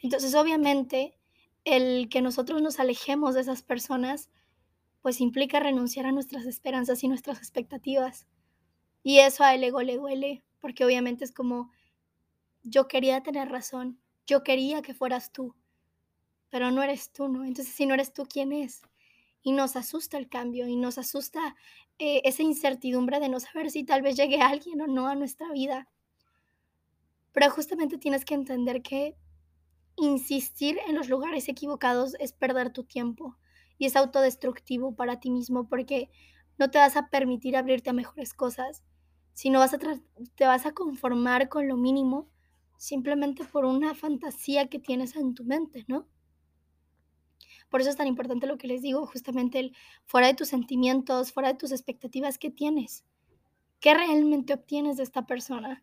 Entonces, 0.00 0.34
obviamente, 0.34 1.18
el 1.66 2.08
que 2.08 2.22
nosotros 2.22 2.62
nos 2.62 2.80
alejemos 2.80 3.34
de 3.34 3.42
esas 3.42 3.62
personas, 3.62 4.30
pues 5.02 5.20
implica 5.20 5.60
renunciar 5.60 6.06
a 6.06 6.12
nuestras 6.12 6.46
esperanzas 6.46 7.04
y 7.04 7.08
nuestras 7.08 7.36
expectativas. 7.36 8.26
Y 9.02 9.18
eso 9.18 9.44
a 9.44 9.54
el 9.54 9.62
ego 9.62 9.82
le 9.82 9.98
duele, 9.98 10.42
porque 10.60 10.86
obviamente 10.86 11.26
es 11.26 11.32
como, 11.32 11.70
yo 12.62 12.88
quería 12.88 13.22
tener 13.22 13.50
razón, 13.50 14.00
yo 14.26 14.42
quería 14.42 14.80
que 14.80 14.94
fueras 14.94 15.30
tú, 15.30 15.54
pero 16.48 16.70
no 16.70 16.82
eres 16.82 17.12
tú, 17.12 17.28
¿no? 17.28 17.44
Entonces, 17.44 17.74
si 17.74 17.84
no 17.84 17.92
eres 17.92 18.14
tú, 18.14 18.24
¿quién 18.24 18.54
es? 18.54 18.80
Y 19.42 19.52
nos 19.52 19.76
asusta 19.76 20.18
el 20.18 20.28
cambio 20.28 20.68
y 20.68 20.76
nos 20.76 20.98
asusta 20.98 21.56
eh, 21.98 22.22
esa 22.24 22.42
incertidumbre 22.42 23.20
de 23.20 23.28
no 23.28 23.40
saber 23.40 23.70
si 23.70 23.84
tal 23.84 24.02
vez 24.02 24.16
llegue 24.16 24.40
alguien 24.40 24.80
o 24.80 24.86
no 24.86 25.08
a 25.08 25.14
nuestra 25.14 25.50
vida. 25.52 25.88
Pero 27.32 27.50
justamente 27.50 27.98
tienes 27.98 28.24
que 28.24 28.34
entender 28.34 28.82
que 28.82 29.16
insistir 29.96 30.78
en 30.86 30.94
los 30.94 31.08
lugares 31.08 31.48
equivocados 31.48 32.14
es 32.18 32.32
perder 32.32 32.72
tu 32.72 32.84
tiempo 32.84 33.36
y 33.78 33.86
es 33.86 33.96
autodestructivo 33.96 34.94
para 34.94 35.20
ti 35.20 35.30
mismo 35.30 35.68
porque 35.68 36.10
no 36.58 36.70
te 36.70 36.78
vas 36.78 36.96
a 36.96 37.08
permitir 37.08 37.56
abrirte 37.56 37.90
a 37.90 37.94
mejores 37.94 38.34
cosas, 38.34 38.82
sino 39.32 39.58
vas 39.58 39.74
a 39.74 39.78
te 39.78 40.44
vas 40.44 40.66
a 40.66 40.72
conformar 40.72 41.48
con 41.48 41.68
lo 41.68 41.76
mínimo 41.76 42.28
simplemente 42.76 43.44
por 43.44 43.64
una 43.64 43.94
fantasía 43.94 44.68
que 44.68 44.78
tienes 44.78 45.16
en 45.16 45.34
tu 45.34 45.44
mente, 45.44 45.84
¿no? 45.88 46.06
Por 47.72 47.80
eso 47.80 47.88
es 47.88 47.96
tan 47.96 48.06
importante 48.06 48.46
lo 48.46 48.58
que 48.58 48.66
les 48.66 48.82
digo, 48.82 49.06
justamente 49.06 49.58
el 49.58 49.74
fuera 50.04 50.26
de 50.26 50.34
tus 50.34 50.48
sentimientos, 50.48 51.32
fuera 51.32 51.48
de 51.48 51.58
tus 51.58 51.72
expectativas, 51.72 52.36
¿qué 52.36 52.50
tienes? 52.50 53.02
¿Qué 53.80 53.94
realmente 53.94 54.52
obtienes 54.52 54.98
de 54.98 55.04
esta 55.04 55.24
persona? 55.24 55.82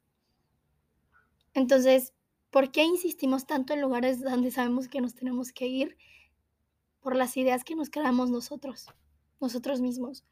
Entonces, 1.55 2.13
¿por 2.51 2.69
qué 2.69 2.83
insistimos 2.83 3.47
tanto 3.47 3.73
en 3.73 3.81
lugares 3.81 4.21
donde 4.21 4.51
sabemos 4.51 4.87
que 4.87 5.01
nos 5.01 5.15
tenemos 5.15 5.51
que 5.51 5.65
ir? 5.65 5.97
Por 6.99 7.15
las 7.15 7.35
ideas 7.37 7.63
que 7.63 7.75
nos 7.75 7.89
creamos 7.89 8.29
nosotros, 8.29 8.85
nosotros 9.39 9.81
mismos. 9.81 10.23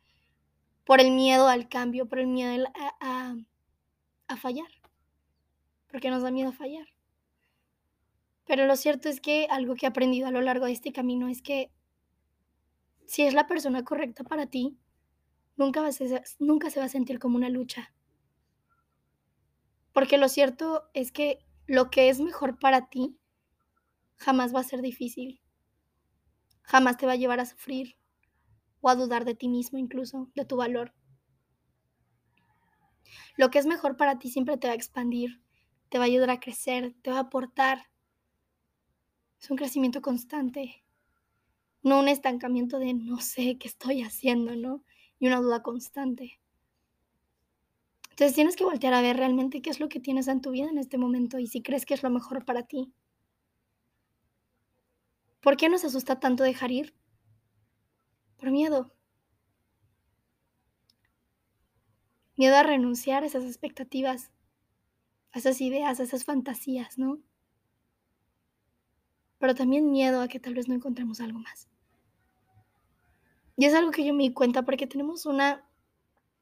Por 0.84 1.02
el 1.02 1.10
miedo 1.10 1.48
al 1.48 1.70
cambio, 1.70 2.08
por 2.08 2.20
el 2.20 2.28
miedo 2.28 2.68
a, 2.76 2.98
a, 3.00 3.36
a 4.28 4.38
fallar. 4.38 4.70
Porque 5.88 6.12
nos 6.12 6.22
da 6.22 6.30
miedo 6.30 6.52
fallar. 6.52 6.86
Pero 8.48 8.66
lo 8.66 8.76
cierto 8.76 9.10
es 9.10 9.20
que 9.20 9.48
algo 9.50 9.76
que 9.76 9.86
he 9.86 9.90
aprendido 9.90 10.28
a 10.28 10.32
lo 10.32 10.42
largo 10.42 10.66
de 10.66 10.72
este 10.72 10.94
camino 10.94 11.28
es 11.28 11.42
que 11.42 11.72
si 13.06 13.24
es 13.24 13.34
la 13.34 13.48
persona 13.48 13.84
correcta 13.84 14.24
para 14.24 14.48
ti, 14.48 14.78
nunca, 15.56 15.84
nunca 16.40 16.70
se 16.70 16.80
va 16.80 16.86
a 16.86 16.90
sentir 16.90 17.20
como 17.20 17.36
una 17.36 17.50
lucha. 17.50 17.94
Porque 19.94 20.18
lo 20.18 20.30
cierto 20.30 20.90
es 20.94 21.12
que 21.12 21.40
lo 21.66 21.90
que 21.90 22.10
es 22.10 22.20
mejor 22.20 22.60
para 22.60 22.90
ti 22.90 23.18
jamás 24.16 24.54
va 24.56 24.62
a 24.62 24.64
ser 24.64 24.82
difícil. 24.82 25.42
Jamás 26.62 26.98
te 26.98 27.06
va 27.06 27.14
a 27.14 27.18
llevar 27.18 27.40
a 27.40 27.46
sufrir 27.46 27.98
o 28.82 28.90
a 28.90 28.96
dudar 28.96 29.26
de 29.26 29.36
ti 29.36 29.50
mismo 29.50 29.78
incluso, 29.78 30.30
de 30.36 30.46
tu 30.46 30.56
valor. 30.56 30.94
Lo 33.38 33.50
que 33.50 33.60
es 33.60 33.66
mejor 33.66 33.98
para 33.98 34.20
ti 34.20 34.30
siempre 34.30 34.58
te 34.58 34.68
va 34.68 34.74
a 34.74 34.76
expandir, 34.76 35.42
te 35.90 35.98
va 35.98 36.06
a 36.06 36.08
ayudar 36.08 36.30
a 36.30 36.40
crecer, 36.40 36.96
te 37.02 37.12
va 37.12 37.18
a 37.18 37.22
aportar 37.22 37.88
es 39.42 39.50
un 39.52 39.58
crecimiento 39.58 40.02
constante, 40.02 40.84
no 41.84 42.00
un 42.00 42.08
estancamiento 42.08 42.80
de 42.80 42.94
no 42.94 43.20
sé 43.20 43.58
qué 43.58 43.68
estoy 43.68 44.04
haciendo, 44.04 44.56
¿no? 44.56 44.84
Y 45.20 45.28
una 45.28 45.42
duda 45.42 45.64
constante. 45.64 46.40
Entonces 48.12 48.34
tienes 48.36 48.56
que 48.56 48.64
voltear 48.64 48.94
a 48.96 49.02
ver 49.02 49.16
realmente 49.16 49.62
qué 49.62 49.70
es 49.70 49.80
lo 49.80 49.90
que 49.90 50.00
tienes 50.00 50.28
en 50.28 50.42
tu 50.42 50.52
vida 50.52 50.70
en 50.70 50.80
este 50.80 50.98
momento 50.98 51.38
y 51.38 51.48
si 51.48 51.62
crees 51.62 51.86
que 51.86 51.94
es 51.94 52.02
lo 52.04 52.10
mejor 52.10 52.46
para 52.46 52.64
ti. 52.64 52.92
¿Por 55.42 55.56
qué 55.56 55.70
nos 55.70 55.84
asusta 55.86 56.20
tanto 56.20 56.44
dejar 56.44 56.72
ir? 56.72 56.94
Por 58.38 58.52
miedo. 58.52 58.92
Miedo 62.36 62.56
a 62.56 62.64
renunciar 62.64 63.24
a 63.24 63.28
esas 63.28 63.44
expectativas, 63.44 64.32
a 65.32 65.40
esas 65.40 65.62
ideas, 65.62 66.00
a 66.00 66.04
esas 66.04 66.26
fantasías, 66.26 66.98
¿no? 66.98 67.20
Pero 69.40 69.56
también 69.56 69.92
miedo 69.92 70.22
a 70.22 70.28
que 70.28 70.40
tal 70.40 70.54
vez 70.54 70.68
no 70.68 70.76
encontremos 70.76 71.22
algo 71.22 71.40
más. 71.40 71.68
Y 73.58 73.66
es 73.66 73.74
algo 73.74 73.92
que 73.92 74.06
yo 74.06 74.14
me 74.14 74.24
di 74.24 74.34
cuenta 74.34 74.64
porque 74.64 74.88
tenemos 74.88 75.26
una, 75.26 75.68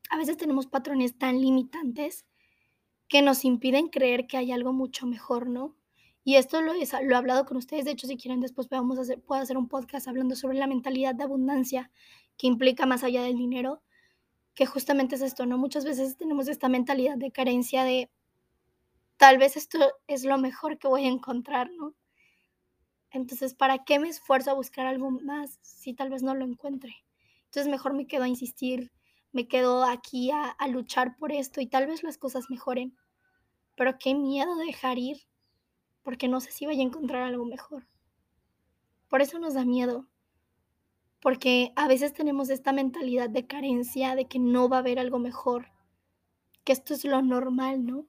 a 0.10 0.18
veces 0.18 0.38
tenemos 0.38 0.68
patrones 0.68 1.18
tan 1.18 1.40
limitantes 1.40 2.26
que 3.08 3.22
nos 3.22 3.46
impiden 3.46 3.88
creer 3.88 4.28
que 4.28 4.38
hay 4.38 4.52
algo 4.52 4.74
mucho 4.74 5.06
mejor, 5.08 5.48
¿no? 5.48 5.76
Y 6.24 6.36
esto 6.36 6.62
lo, 6.62 6.74
he, 6.74 6.86
lo 7.04 7.14
he 7.14 7.18
hablado 7.18 7.46
con 7.46 7.56
ustedes, 7.58 7.86
de 7.86 7.92
hecho 7.92 8.08
si 8.08 8.18
quieren 8.18 8.42
después 8.42 8.68
podemos 8.68 8.98
hacer, 8.98 9.22
puedo 9.22 9.42
hacer 9.42 9.58
un 9.58 9.68
podcast 9.68 10.08
hablando 10.08 10.36
sobre 10.36 10.58
la 10.58 10.68
mentalidad 10.68 11.14
de 11.14 11.24
abundancia 11.24 11.92
que 12.38 12.48
implica 12.48 12.86
más 12.86 13.04
allá 13.04 13.22
del 13.22 13.38
dinero, 13.38 13.82
que 14.56 14.66
justamente 14.66 15.16
es 15.16 15.22
esto, 15.22 15.46
¿no? 15.46 15.58
Muchas 15.58 15.86
veces 15.86 16.18
tenemos 16.18 16.48
esta 16.48 16.68
mentalidad 16.68 17.18
de 17.18 17.32
carencia 17.32 17.84
de 17.84 18.10
tal 19.18 19.38
vez 19.38 19.56
esto 19.56 19.80
es 20.08 20.26
lo 20.26 20.38
mejor 20.38 20.78
que 20.80 20.88
voy 20.88 21.06
a 21.06 21.10
encontrar, 21.10 21.70
¿no? 21.72 21.94
Entonces, 23.16 23.54
¿para 23.54 23.86
qué 23.86 23.98
me 23.98 24.10
esfuerzo 24.10 24.52
a 24.52 24.56
buscar 24.56 24.86
algo 24.88 25.10
más 25.10 25.58
si 25.62 25.94
tal 25.94 26.10
vez 26.10 26.22
no 26.22 26.36
lo 26.36 26.44
encuentre? 26.44 26.98
Entonces, 27.46 27.72
mejor 27.72 27.94
me 27.94 28.08
quedo 28.08 28.24
a 28.24 28.28
insistir, 28.28 28.92
me 29.32 29.48
quedo 29.48 29.86
aquí 29.86 30.32
a, 30.32 30.56
luchar 30.68 31.16
por 31.16 31.32
esto 31.32 31.62
y 31.62 31.68
tal 31.68 31.88
vez 31.88 32.04
las 32.04 32.18
cosas 32.18 32.50
mejoren. 32.50 32.98
Pero 33.76 33.98
qué 33.98 34.16
miedo 34.16 34.58
dejar 34.58 34.98
ir, 34.98 35.18
porque 36.04 36.28
no 36.28 36.42
sé 36.42 36.52
si 36.52 36.66
voy 36.66 36.80
a 36.82 36.84
encontrar 36.84 37.24
algo 37.24 37.46
mejor. 37.46 37.88
Por 39.08 39.22
eso 39.22 39.40
nos 39.40 39.54
da 39.54 39.64
miedo. 39.64 40.08
porque 41.22 41.72
a 41.76 41.88
veces 41.88 42.14
tenemos 42.14 42.50
esta 42.52 42.72
mentalidad 42.72 43.30
de 43.30 43.48
carencia, 43.48 44.16
de 44.16 44.26
que 44.28 44.38
no 44.38 44.70
va 44.70 44.78
a 44.78 44.80
haber 44.82 45.00
algo 45.00 45.18
mejor, 45.18 45.72
que 46.64 46.74
esto 46.74 46.94
es 46.94 47.04
lo 47.04 47.22
normal, 47.24 47.84
¿no? 47.84 48.06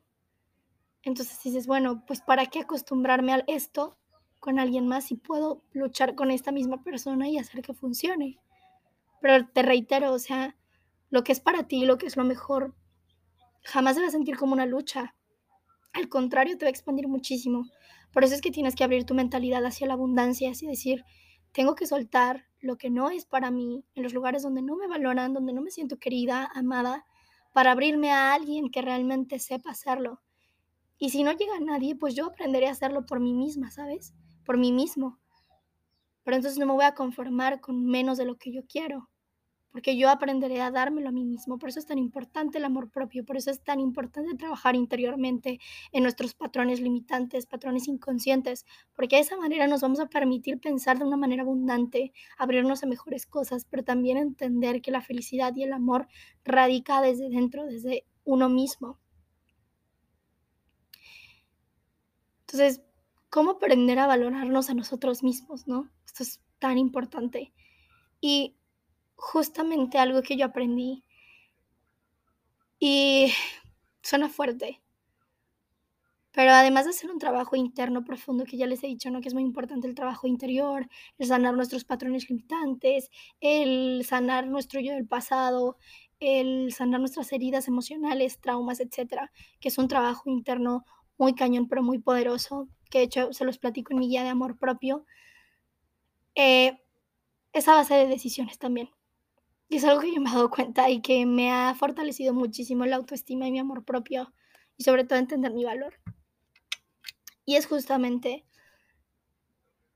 Entonces 1.02 1.42
dices, 1.42 1.66
bueno, 1.66 2.04
pues 2.06 2.20
¿para 2.20 2.44
qué 2.46 2.58
acostumbrarme 2.60 3.32
a 3.32 3.44
esto 3.46 3.96
con 4.40 4.58
alguien 4.58 4.86
más 4.86 5.06
si 5.06 5.16
puedo 5.16 5.62
luchar 5.72 6.14
con 6.14 6.30
esta 6.30 6.52
misma 6.52 6.82
persona 6.82 7.28
y 7.28 7.38
hacer 7.38 7.62
que 7.62 7.74
funcione? 7.74 8.38
Pero 9.20 9.46
te 9.48 9.62
reitero, 9.62 10.12
o 10.12 10.18
sea, 10.18 10.56
lo 11.10 11.24
que 11.24 11.32
es 11.32 11.40
para 11.40 11.66
ti, 11.66 11.84
lo 11.84 11.98
que 11.98 12.06
es 12.06 12.16
lo 12.16 12.24
mejor, 12.24 12.74
jamás 13.62 13.96
se 13.96 14.02
va 14.02 14.08
a 14.08 14.10
sentir 14.10 14.36
como 14.36 14.52
una 14.52 14.66
lucha. 14.66 15.14
Al 15.92 16.08
contrario, 16.08 16.58
te 16.58 16.64
va 16.64 16.68
a 16.68 16.70
expandir 16.70 17.08
muchísimo. 17.08 17.66
Por 18.12 18.24
eso 18.24 18.34
es 18.34 18.40
que 18.40 18.50
tienes 18.50 18.74
que 18.74 18.84
abrir 18.84 19.04
tu 19.04 19.14
mentalidad 19.14 19.64
hacia 19.64 19.86
la 19.86 19.94
abundancia, 19.94 20.50
así 20.50 20.66
decir, 20.66 21.04
tengo 21.52 21.74
que 21.74 21.86
soltar 21.86 22.46
lo 22.60 22.76
que 22.76 22.90
no 22.90 23.10
es 23.10 23.24
para 23.24 23.50
mí, 23.50 23.84
en 23.94 24.02
los 24.02 24.12
lugares 24.12 24.42
donde 24.42 24.62
no 24.62 24.76
me 24.76 24.88
valoran, 24.88 25.32
donde 25.32 25.52
no 25.52 25.62
me 25.62 25.70
siento 25.70 25.98
querida, 25.98 26.50
amada, 26.54 27.04
para 27.52 27.72
abrirme 27.72 28.10
a 28.10 28.34
alguien 28.34 28.70
que 28.70 28.82
realmente 28.82 29.38
sepa 29.38 29.70
hacerlo. 29.70 30.20
Y 30.98 31.10
si 31.10 31.22
no 31.22 31.32
llega 31.32 31.58
nadie, 31.60 31.96
pues 31.96 32.14
yo 32.14 32.26
aprenderé 32.26 32.68
a 32.68 32.72
hacerlo 32.72 33.06
por 33.06 33.20
mí 33.20 33.34
misma, 33.34 33.70
¿sabes? 33.70 34.14
Por 34.46 34.56
mí 34.56 34.72
mismo. 34.72 35.18
Pero 36.22 36.36
entonces 36.36 36.58
no 36.58 36.66
me 36.66 36.72
voy 36.72 36.86
a 36.86 36.94
conformar 36.94 37.60
con 37.60 37.84
menos 37.84 38.16
de 38.16 38.24
lo 38.24 38.36
que 38.38 38.52
yo 38.52 38.62
quiero 38.66 39.10
porque 39.76 39.98
yo 39.98 40.08
aprenderé 40.08 40.62
a 40.62 40.70
dármelo 40.70 41.10
a 41.10 41.12
mí 41.12 41.22
mismo. 41.22 41.58
Por 41.58 41.68
eso 41.68 41.78
es 41.78 41.84
tan 41.84 41.98
importante 41.98 42.56
el 42.56 42.64
amor 42.64 42.88
propio, 42.90 43.26
por 43.26 43.36
eso 43.36 43.50
es 43.50 43.62
tan 43.62 43.78
importante 43.78 44.34
trabajar 44.34 44.74
interiormente 44.74 45.60
en 45.92 46.02
nuestros 46.02 46.32
patrones 46.32 46.80
limitantes, 46.80 47.44
patrones 47.44 47.86
inconscientes, 47.86 48.64
porque 48.94 49.16
de 49.16 49.22
esa 49.22 49.36
manera 49.36 49.66
nos 49.66 49.82
vamos 49.82 50.00
a 50.00 50.06
permitir 50.06 50.60
pensar 50.60 50.98
de 50.98 51.04
una 51.04 51.18
manera 51.18 51.42
abundante, 51.42 52.14
abrirnos 52.38 52.82
a 52.82 52.86
mejores 52.86 53.26
cosas, 53.26 53.66
pero 53.68 53.84
también 53.84 54.16
entender 54.16 54.80
que 54.80 54.90
la 54.90 55.02
felicidad 55.02 55.54
y 55.54 55.64
el 55.64 55.74
amor 55.74 56.08
radica 56.42 57.02
desde 57.02 57.28
dentro, 57.28 57.66
desde 57.66 58.06
uno 58.24 58.48
mismo. 58.48 58.98
Entonces, 62.46 62.80
¿cómo 63.36 63.50
aprender 63.50 63.98
a 63.98 64.06
valorarnos 64.06 64.70
a 64.70 64.74
nosotros 64.74 65.22
mismos, 65.22 65.68
no? 65.68 65.90
Esto 66.06 66.22
es 66.22 66.40
tan 66.58 66.78
importante. 66.78 67.52
Y 68.18 68.56
justamente 69.14 69.98
algo 69.98 70.22
que 70.22 70.38
yo 70.38 70.46
aprendí. 70.46 71.04
Y 72.78 73.30
suena 74.00 74.30
fuerte. 74.30 74.80
Pero 76.32 76.50
además 76.52 76.86
de 76.86 76.92
hacer 76.92 77.10
un 77.10 77.18
trabajo 77.18 77.56
interno 77.56 78.04
profundo, 78.04 78.46
que 78.46 78.56
ya 78.56 78.66
les 78.66 78.82
he 78.82 78.86
dicho, 78.86 79.10
¿no? 79.10 79.20
Que 79.20 79.28
es 79.28 79.34
muy 79.34 79.42
importante 79.42 79.86
el 79.86 79.94
trabajo 79.94 80.26
interior, 80.26 80.88
el 81.18 81.26
sanar 81.26 81.52
nuestros 81.52 81.84
patrones 81.84 82.30
limitantes, 82.30 83.10
el 83.40 84.02
sanar 84.06 84.46
nuestro 84.46 84.80
yo 84.80 84.94
del 84.94 85.06
pasado, 85.06 85.76
el 86.20 86.72
sanar 86.72 87.00
nuestras 87.00 87.30
heridas 87.34 87.68
emocionales, 87.68 88.40
traumas, 88.40 88.80
etcétera, 88.80 89.30
que 89.60 89.68
es 89.68 89.76
un 89.76 89.88
trabajo 89.88 90.30
interno 90.30 90.86
muy 91.18 91.34
cañón, 91.34 91.68
pero 91.68 91.82
muy 91.82 91.98
poderoso, 91.98 92.70
que 92.90 92.98
de 92.98 93.04
hecho 93.04 93.32
se 93.32 93.44
los 93.44 93.58
platico 93.58 93.92
en 93.92 93.98
mi 93.98 94.08
guía 94.08 94.22
de 94.22 94.30
amor 94.30 94.58
propio. 94.58 95.04
Eh, 96.34 96.78
esa 97.52 97.74
base 97.74 97.94
de 97.94 98.06
decisiones 98.06 98.58
también. 98.58 98.90
Y 99.68 99.76
es 99.76 99.84
algo 99.84 100.00
que 100.00 100.14
yo 100.14 100.20
me 100.20 100.30
he 100.30 100.32
dado 100.32 100.50
cuenta 100.50 100.88
y 100.90 101.00
que 101.00 101.26
me 101.26 101.50
ha 101.50 101.74
fortalecido 101.74 102.34
muchísimo 102.34 102.86
la 102.86 102.96
autoestima 102.96 103.48
y 103.48 103.52
mi 103.52 103.58
amor 103.58 103.84
propio 103.84 104.32
y 104.76 104.84
sobre 104.84 105.04
todo 105.04 105.18
entender 105.18 105.52
mi 105.52 105.64
valor. 105.64 105.94
Y 107.44 107.56
es 107.56 107.66
justamente 107.66 108.44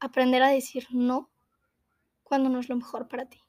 aprender 0.00 0.42
a 0.42 0.48
decir 0.48 0.86
no 0.90 1.30
cuando 2.22 2.48
no 2.48 2.60
es 2.60 2.68
lo 2.68 2.76
mejor 2.76 3.08
para 3.08 3.28
ti. 3.28 3.40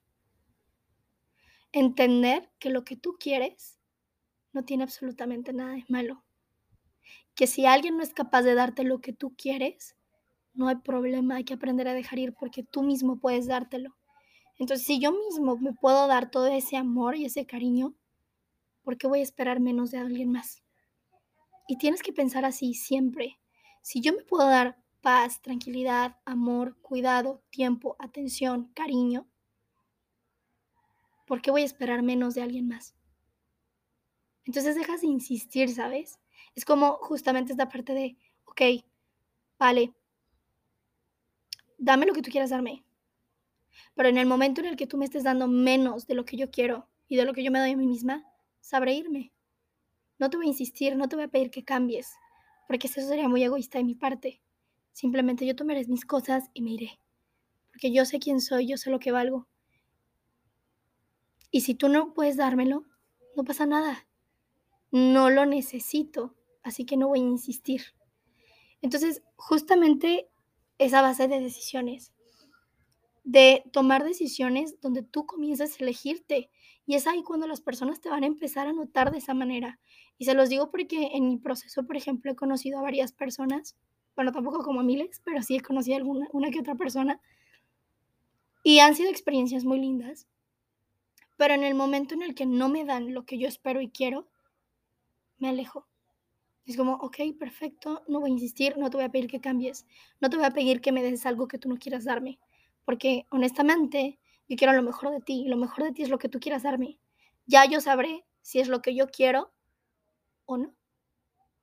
Entender 1.71 2.51
que 2.59 2.69
lo 2.69 2.83
que 2.83 2.97
tú 2.97 3.15
quieres 3.19 3.79
no 4.51 4.65
tiene 4.65 4.83
absolutamente 4.83 5.53
nada 5.53 5.75
de 5.75 5.85
malo. 5.87 6.23
Que 7.41 7.47
si 7.47 7.65
alguien 7.65 7.97
no 7.97 8.03
es 8.03 8.13
capaz 8.13 8.43
de 8.43 8.53
darte 8.53 8.83
lo 8.83 9.01
que 9.01 9.13
tú 9.13 9.33
quieres, 9.35 9.95
no 10.53 10.67
hay 10.67 10.75
problema, 10.75 11.37
hay 11.37 11.43
que 11.43 11.55
aprender 11.55 11.87
a 11.87 11.95
dejar 11.95 12.19
ir 12.19 12.35
porque 12.35 12.61
tú 12.61 12.83
mismo 12.83 13.17
puedes 13.17 13.47
dártelo. 13.47 13.97
Entonces, 14.59 14.85
si 14.85 14.99
yo 14.99 15.11
mismo 15.11 15.57
me 15.57 15.73
puedo 15.73 16.05
dar 16.05 16.29
todo 16.29 16.45
ese 16.45 16.77
amor 16.77 17.15
y 17.15 17.25
ese 17.25 17.47
cariño, 17.47 17.95
¿por 18.83 18.95
qué 18.95 19.07
voy 19.07 19.21
a 19.21 19.23
esperar 19.23 19.59
menos 19.59 19.89
de 19.89 19.97
alguien 19.97 20.31
más? 20.31 20.61
Y 21.67 21.79
tienes 21.79 22.03
que 22.03 22.13
pensar 22.13 22.45
así 22.45 22.75
siempre. 22.75 23.39
Si 23.81 24.01
yo 24.01 24.13
me 24.13 24.23
puedo 24.23 24.47
dar 24.47 24.77
paz, 25.01 25.41
tranquilidad, 25.41 26.17
amor, 26.25 26.77
cuidado, 26.83 27.41
tiempo, 27.49 27.95
atención, 27.97 28.71
cariño, 28.75 29.27
¿por 31.25 31.41
qué 31.41 31.49
voy 31.49 31.63
a 31.63 31.65
esperar 31.65 32.03
menos 32.03 32.35
de 32.35 32.43
alguien 32.43 32.67
más? 32.67 32.93
Entonces 34.45 34.75
dejas 34.75 35.01
de 35.01 35.07
insistir, 35.07 35.73
¿sabes? 35.73 36.19
Es 36.55 36.65
como 36.65 36.97
justamente 36.97 37.51
esta 37.51 37.69
parte 37.69 37.93
de, 37.93 38.17
ok, 38.45 38.61
vale, 39.57 39.93
dame 41.77 42.05
lo 42.05 42.13
que 42.13 42.21
tú 42.21 42.31
quieras 42.31 42.49
darme, 42.49 42.83
pero 43.95 44.09
en 44.09 44.17
el 44.17 44.25
momento 44.25 44.61
en 44.61 44.67
el 44.67 44.75
que 44.75 44.87
tú 44.87 44.97
me 44.97 45.05
estés 45.05 45.23
dando 45.23 45.47
menos 45.47 46.07
de 46.07 46.15
lo 46.15 46.25
que 46.25 46.37
yo 46.37 46.51
quiero 46.51 46.87
y 47.07 47.15
de 47.15 47.25
lo 47.25 47.33
que 47.33 47.43
yo 47.43 47.51
me 47.51 47.59
doy 47.59 47.71
a 47.71 47.77
mí 47.77 47.87
misma, 47.87 48.25
sabré 48.59 48.93
irme. 48.93 49.31
No 50.17 50.29
te 50.29 50.37
voy 50.37 50.45
a 50.45 50.49
insistir, 50.49 50.95
no 50.95 51.09
te 51.09 51.15
voy 51.15 51.25
a 51.25 51.29
pedir 51.29 51.51
que 51.51 51.63
cambies, 51.63 52.13
porque 52.67 52.87
eso 52.87 53.01
sería 53.01 53.27
muy 53.27 53.43
egoísta 53.43 53.79
de 53.79 53.83
mi 53.83 53.95
parte. 53.95 54.41
Simplemente 54.93 55.45
yo 55.45 55.55
tomaré 55.55 55.85
mis 55.87 56.05
cosas 56.05 56.49
y 56.53 56.61
me 56.61 56.71
iré. 56.71 56.99
Porque 57.71 57.91
yo 57.91 58.05
sé 58.05 58.19
quién 58.19 58.41
soy, 58.41 58.67
yo 58.67 58.77
sé 58.77 58.91
lo 58.91 58.99
que 58.99 59.11
valgo. 59.11 59.47
Y 61.49 61.61
si 61.61 61.75
tú 61.75 61.89
no 61.89 62.13
puedes 62.13 62.37
dármelo, 62.37 62.85
no 63.35 63.43
pasa 63.43 63.65
nada. 63.65 64.07
No 64.91 65.29
lo 65.29 65.45
necesito, 65.45 66.35
así 66.63 66.85
que 66.85 66.97
no 66.97 67.07
voy 67.07 67.19
a 67.19 67.23
insistir. 67.23 67.81
Entonces, 68.81 69.23
justamente 69.35 70.29
esa 70.77 71.01
base 71.01 71.27
de 71.27 71.39
decisiones 71.39 72.11
de 73.23 73.63
tomar 73.71 74.03
decisiones 74.03 74.79
donde 74.81 75.03
tú 75.03 75.25
comienzas 75.25 75.73
a 75.73 75.83
elegirte. 75.83 76.49
Y 76.85 76.95
es 76.95 77.07
ahí 77.07 77.23
cuando 77.23 77.47
las 77.47 77.61
personas 77.61 78.01
te 78.01 78.09
van 78.09 78.23
a 78.23 78.27
empezar 78.27 78.67
a 78.67 78.73
notar 78.73 79.11
de 79.11 79.19
esa 79.19 79.33
manera. 79.33 79.79
Y 80.17 80.25
se 80.25 80.33
los 80.33 80.49
digo 80.49 80.71
porque 80.71 81.11
en 81.13 81.27
mi 81.27 81.37
proceso, 81.37 81.85
por 81.85 81.95
ejemplo, 81.95 82.31
he 82.31 82.35
conocido 82.35 82.79
a 82.79 82.83
varias 82.83 83.13
personas, 83.13 83.77
bueno, 84.15 84.31
tampoco 84.31 84.63
como 84.63 84.81
a 84.81 84.83
miles, 84.83 85.21
pero 85.23 85.41
sí 85.41 85.55
he 85.55 85.61
conocido 85.61 85.95
a 85.95 85.99
alguna, 85.99 86.27
una 86.31 86.51
que 86.51 86.59
otra 86.59 86.75
persona. 86.75 87.21
Y 88.63 88.79
han 88.79 88.95
sido 88.95 89.09
experiencias 89.09 89.63
muy 89.63 89.79
lindas. 89.79 90.27
Pero 91.37 91.53
en 91.53 91.63
el 91.63 91.75
momento 91.75 92.13
en 92.13 92.21
el 92.23 92.35
que 92.35 92.45
no 92.45 92.69
me 92.69 92.85
dan 92.85 93.13
lo 93.13 93.25
que 93.25 93.37
yo 93.37 93.47
espero 93.47 93.81
y 93.81 93.89
quiero, 93.89 94.27
me 95.41 95.49
alejo. 95.49 95.87
Es 96.65 96.77
como, 96.77 96.93
ok, 96.93 97.17
perfecto, 97.37 98.03
no 98.07 98.21
voy 98.21 98.29
a 98.29 98.33
insistir, 98.33 98.77
no 98.77 98.89
te 98.89 98.97
voy 98.97 99.05
a 99.05 99.09
pedir 99.09 99.29
que 99.29 99.41
cambies, 99.41 99.85
no 100.21 100.29
te 100.29 100.37
voy 100.37 100.45
a 100.45 100.51
pedir 100.51 100.79
que 100.79 100.93
me 100.93 101.03
des 101.03 101.25
algo 101.25 101.49
que 101.49 101.57
tú 101.57 101.67
no 101.67 101.75
quieras 101.77 102.05
darme 102.05 102.39
porque 102.85 103.25
honestamente 103.29 104.19
yo 104.47 104.57
quiero 104.57 104.73
lo 104.73 104.83
mejor 104.83 105.11
de 105.11 105.21
ti 105.21 105.43
y 105.45 105.47
lo 105.47 105.57
mejor 105.57 105.85
de 105.85 105.91
ti 105.91 106.03
es 106.03 106.09
lo 106.09 106.17
que 106.17 106.29
tú 106.29 106.39
quieras 106.39 106.63
darme. 106.63 106.99
Ya 107.45 107.65
yo 107.65 107.81
sabré 107.81 108.25
si 108.41 108.59
es 108.59 108.67
lo 108.67 108.81
que 108.81 108.95
yo 108.95 109.07
quiero 109.07 109.53
o 110.45 110.57
no. 110.57 110.75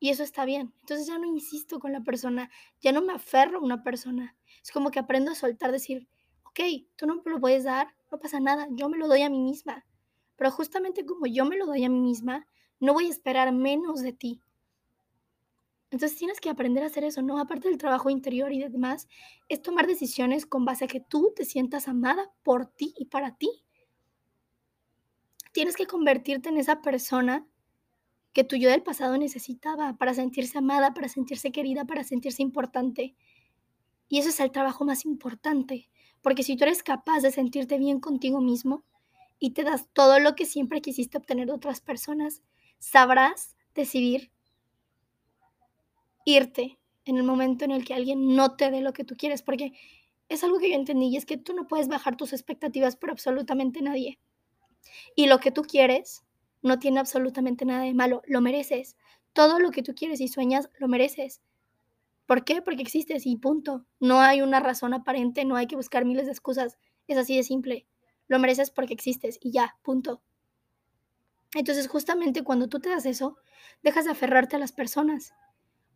Y 0.01 0.11
eso 0.11 0.23
está 0.23 0.45
bien. 0.45 0.73
Entonces 0.81 1.07
ya 1.07 1.19
no 1.19 1.27
insisto 1.27 1.81
con 1.81 1.93
la 1.93 2.03
persona, 2.03 2.51
ya 2.81 2.93
no 2.93 3.03
me 3.03 3.13
aferro 3.13 3.59
a 3.59 3.63
una 3.63 3.83
persona. 3.83 4.37
Es 4.63 4.71
como 4.71 4.91
que 4.91 5.01
aprendo 5.01 5.33
a 5.33 5.35
soltar, 5.35 5.73
decir, 5.73 6.09
ok, 6.45 6.61
tú 6.97 7.07
no 7.07 7.17
me 7.17 7.33
lo 7.33 7.41
puedes 7.41 7.65
dar, 7.65 7.95
no 8.11 8.19
pasa 8.19 8.41
nada, 8.41 8.69
yo 8.71 8.89
me 8.89 8.97
lo 8.97 9.09
doy 9.09 9.23
a 9.23 9.31
mí 9.31 9.41
misma. 9.41 9.85
Pero 10.37 10.51
justamente 10.53 11.05
como 11.05 11.27
yo 11.27 11.45
me 11.45 11.57
lo 11.57 11.67
doy 11.67 11.85
a 11.85 11.91
mí 11.91 12.01
misma, 12.01 12.47
no 12.81 12.93
voy 12.95 13.07
a 13.07 13.11
esperar 13.11 13.53
menos 13.53 14.03
de 14.03 14.13
ti. 14.13 14.41
Entonces 15.91 16.19
tienes 16.19 16.41
que 16.41 16.51
aprender 16.51 16.83
a 16.83 16.89
hacer 16.89 17.05
eso, 17.05 17.23
¿no? 17.23 17.39
Aparte 17.39 17.69
del 17.69 17.79
trabajo 17.79 18.11
interior 18.11 18.53
y 18.53 18.61
demás, 18.69 19.09
es 19.49 19.63
tomar 19.63 19.87
decisiones 19.87 20.45
con 20.45 20.65
base 20.65 20.85
a 20.85 20.89
que 20.89 21.01
tú 21.01 21.33
te 21.35 21.45
sientas 21.45 21.89
amada 21.89 22.31
por 22.43 22.67
ti 22.67 22.95
y 22.99 23.07
para 23.07 23.37
ti. 23.37 23.65
Tienes 25.53 25.77
que 25.77 25.87
convertirte 25.87 26.51
en 26.51 26.59
esa 26.59 26.83
persona 26.83 27.47
que 28.35 28.45
tu 28.45 28.57
yo 28.57 28.69
del 28.69 28.83
pasado 28.83 29.17
necesitaba 29.17 29.97
para 29.97 30.13
sentirse 30.13 30.59
amada, 30.59 30.93
para 30.93 31.09
sentirse 31.09 31.51
querida, 31.51 31.87
para 31.87 32.05
sentirse 32.05 32.43
importante. 32.43 33.17
Y 34.09 34.19
eso 34.19 34.29
es 34.29 34.41
el 34.41 34.53
trabajo 34.53 34.85
más 34.85 35.07
importante, 35.07 35.89
porque 36.21 36.43
si 36.43 36.57
tú 36.57 36.65
eres 36.65 36.83
capaz 36.83 37.21
de 37.21 37.33
sentirte 37.33 37.79
bien 37.79 37.99
contigo 37.99 38.41
mismo 38.41 38.85
y 39.39 39.51
te 39.51 39.65
das 39.65 39.89
todo 39.93 40.19
lo 40.21 40.35
que 40.35 40.45
siempre 40.45 40.83
quisiste 40.83 41.17
obtener 41.17 41.47
de 41.47 41.55
otras 41.55 41.81
personas, 41.81 42.43
sabrás 42.79 43.57
decidir 43.75 44.31
irte 46.25 46.79
en 47.05 47.17
el 47.17 47.25
momento 47.25 47.65
en 47.65 47.71
el 47.71 47.85
que 47.85 47.95
alguien 47.95 48.37
no 48.37 48.57
te 48.57 48.71
dé 48.71 48.81
lo 48.81 48.93
que 48.93 49.05
tú 49.05 49.17
quieres, 49.17 49.43
porque 49.43 49.73
es 50.29 50.45
algo 50.45 50.59
que 50.59 50.71
yo 50.71 50.77
entendí 50.77 51.07
y 51.09 51.17
es 51.17 51.25
que 51.25 51.39
tú 51.39 51.55
no 51.55 51.67
puedes 51.67 51.89
bajar 51.89 52.17
tus 52.17 52.33
expectativas 52.33 52.97
por 52.97 53.11
absolutamente 53.11 53.81
nadie. 53.81 54.19
Y 55.17 55.27
lo 55.27 55.39
que 55.39 55.51
tú 55.51 55.63
quieres 55.63 56.23
no 56.63 56.79
tiene 56.79 57.01
absolutamente 57.01 57.65
nada 57.65 57.85
de 57.85 57.95
malo, 57.95 58.23
lo 58.27 58.41
mereces. 58.41 58.97
Todo 59.33 59.59
lo 59.59 59.71
que 59.71 59.83
tú 59.83 59.95
quieres 59.95 60.21
y 60.21 60.29
sueñas, 60.29 60.69
lo 60.79 60.89
mereces. 60.89 61.41
¿Por 62.27 62.45
qué? 62.45 62.61
Porque 62.61 62.83
existes 62.83 63.27
y 63.27 63.37
punto. 63.37 63.87
No 64.01 64.21
hay 64.21 64.43
una 64.43 64.61
razón 64.61 64.93
aparente, 64.93 65.47
no 65.47 65.57
hay 65.57 65.67
que 65.67 65.77
buscar 65.77 66.05
miles 66.05 66.27
de 66.27 66.33
excusas. 66.33 66.79
Es 67.07 67.17
así 67.17 67.37
de 67.37 67.43
simple. 67.43 67.87
Lo 68.27 68.39
mereces 68.39 68.71
porque 68.71 68.93
existes 68.93 69.39
y 69.41 69.51
ya, 69.51 69.79
punto. 69.83 70.23
Entonces 71.55 71.89
justamente 71.89 72.43
cuando 72.45 72.69
tú 72.69 72.81
te 72.81 72.91
das 72.91 73.07
eso, 73.07 73.37
dejas 73.83 74.05
de 74.05 74.13
aferrarte 74.13 74.57
a 74.57 74.59
las 74.59 74.73
personas. 74.73 75.33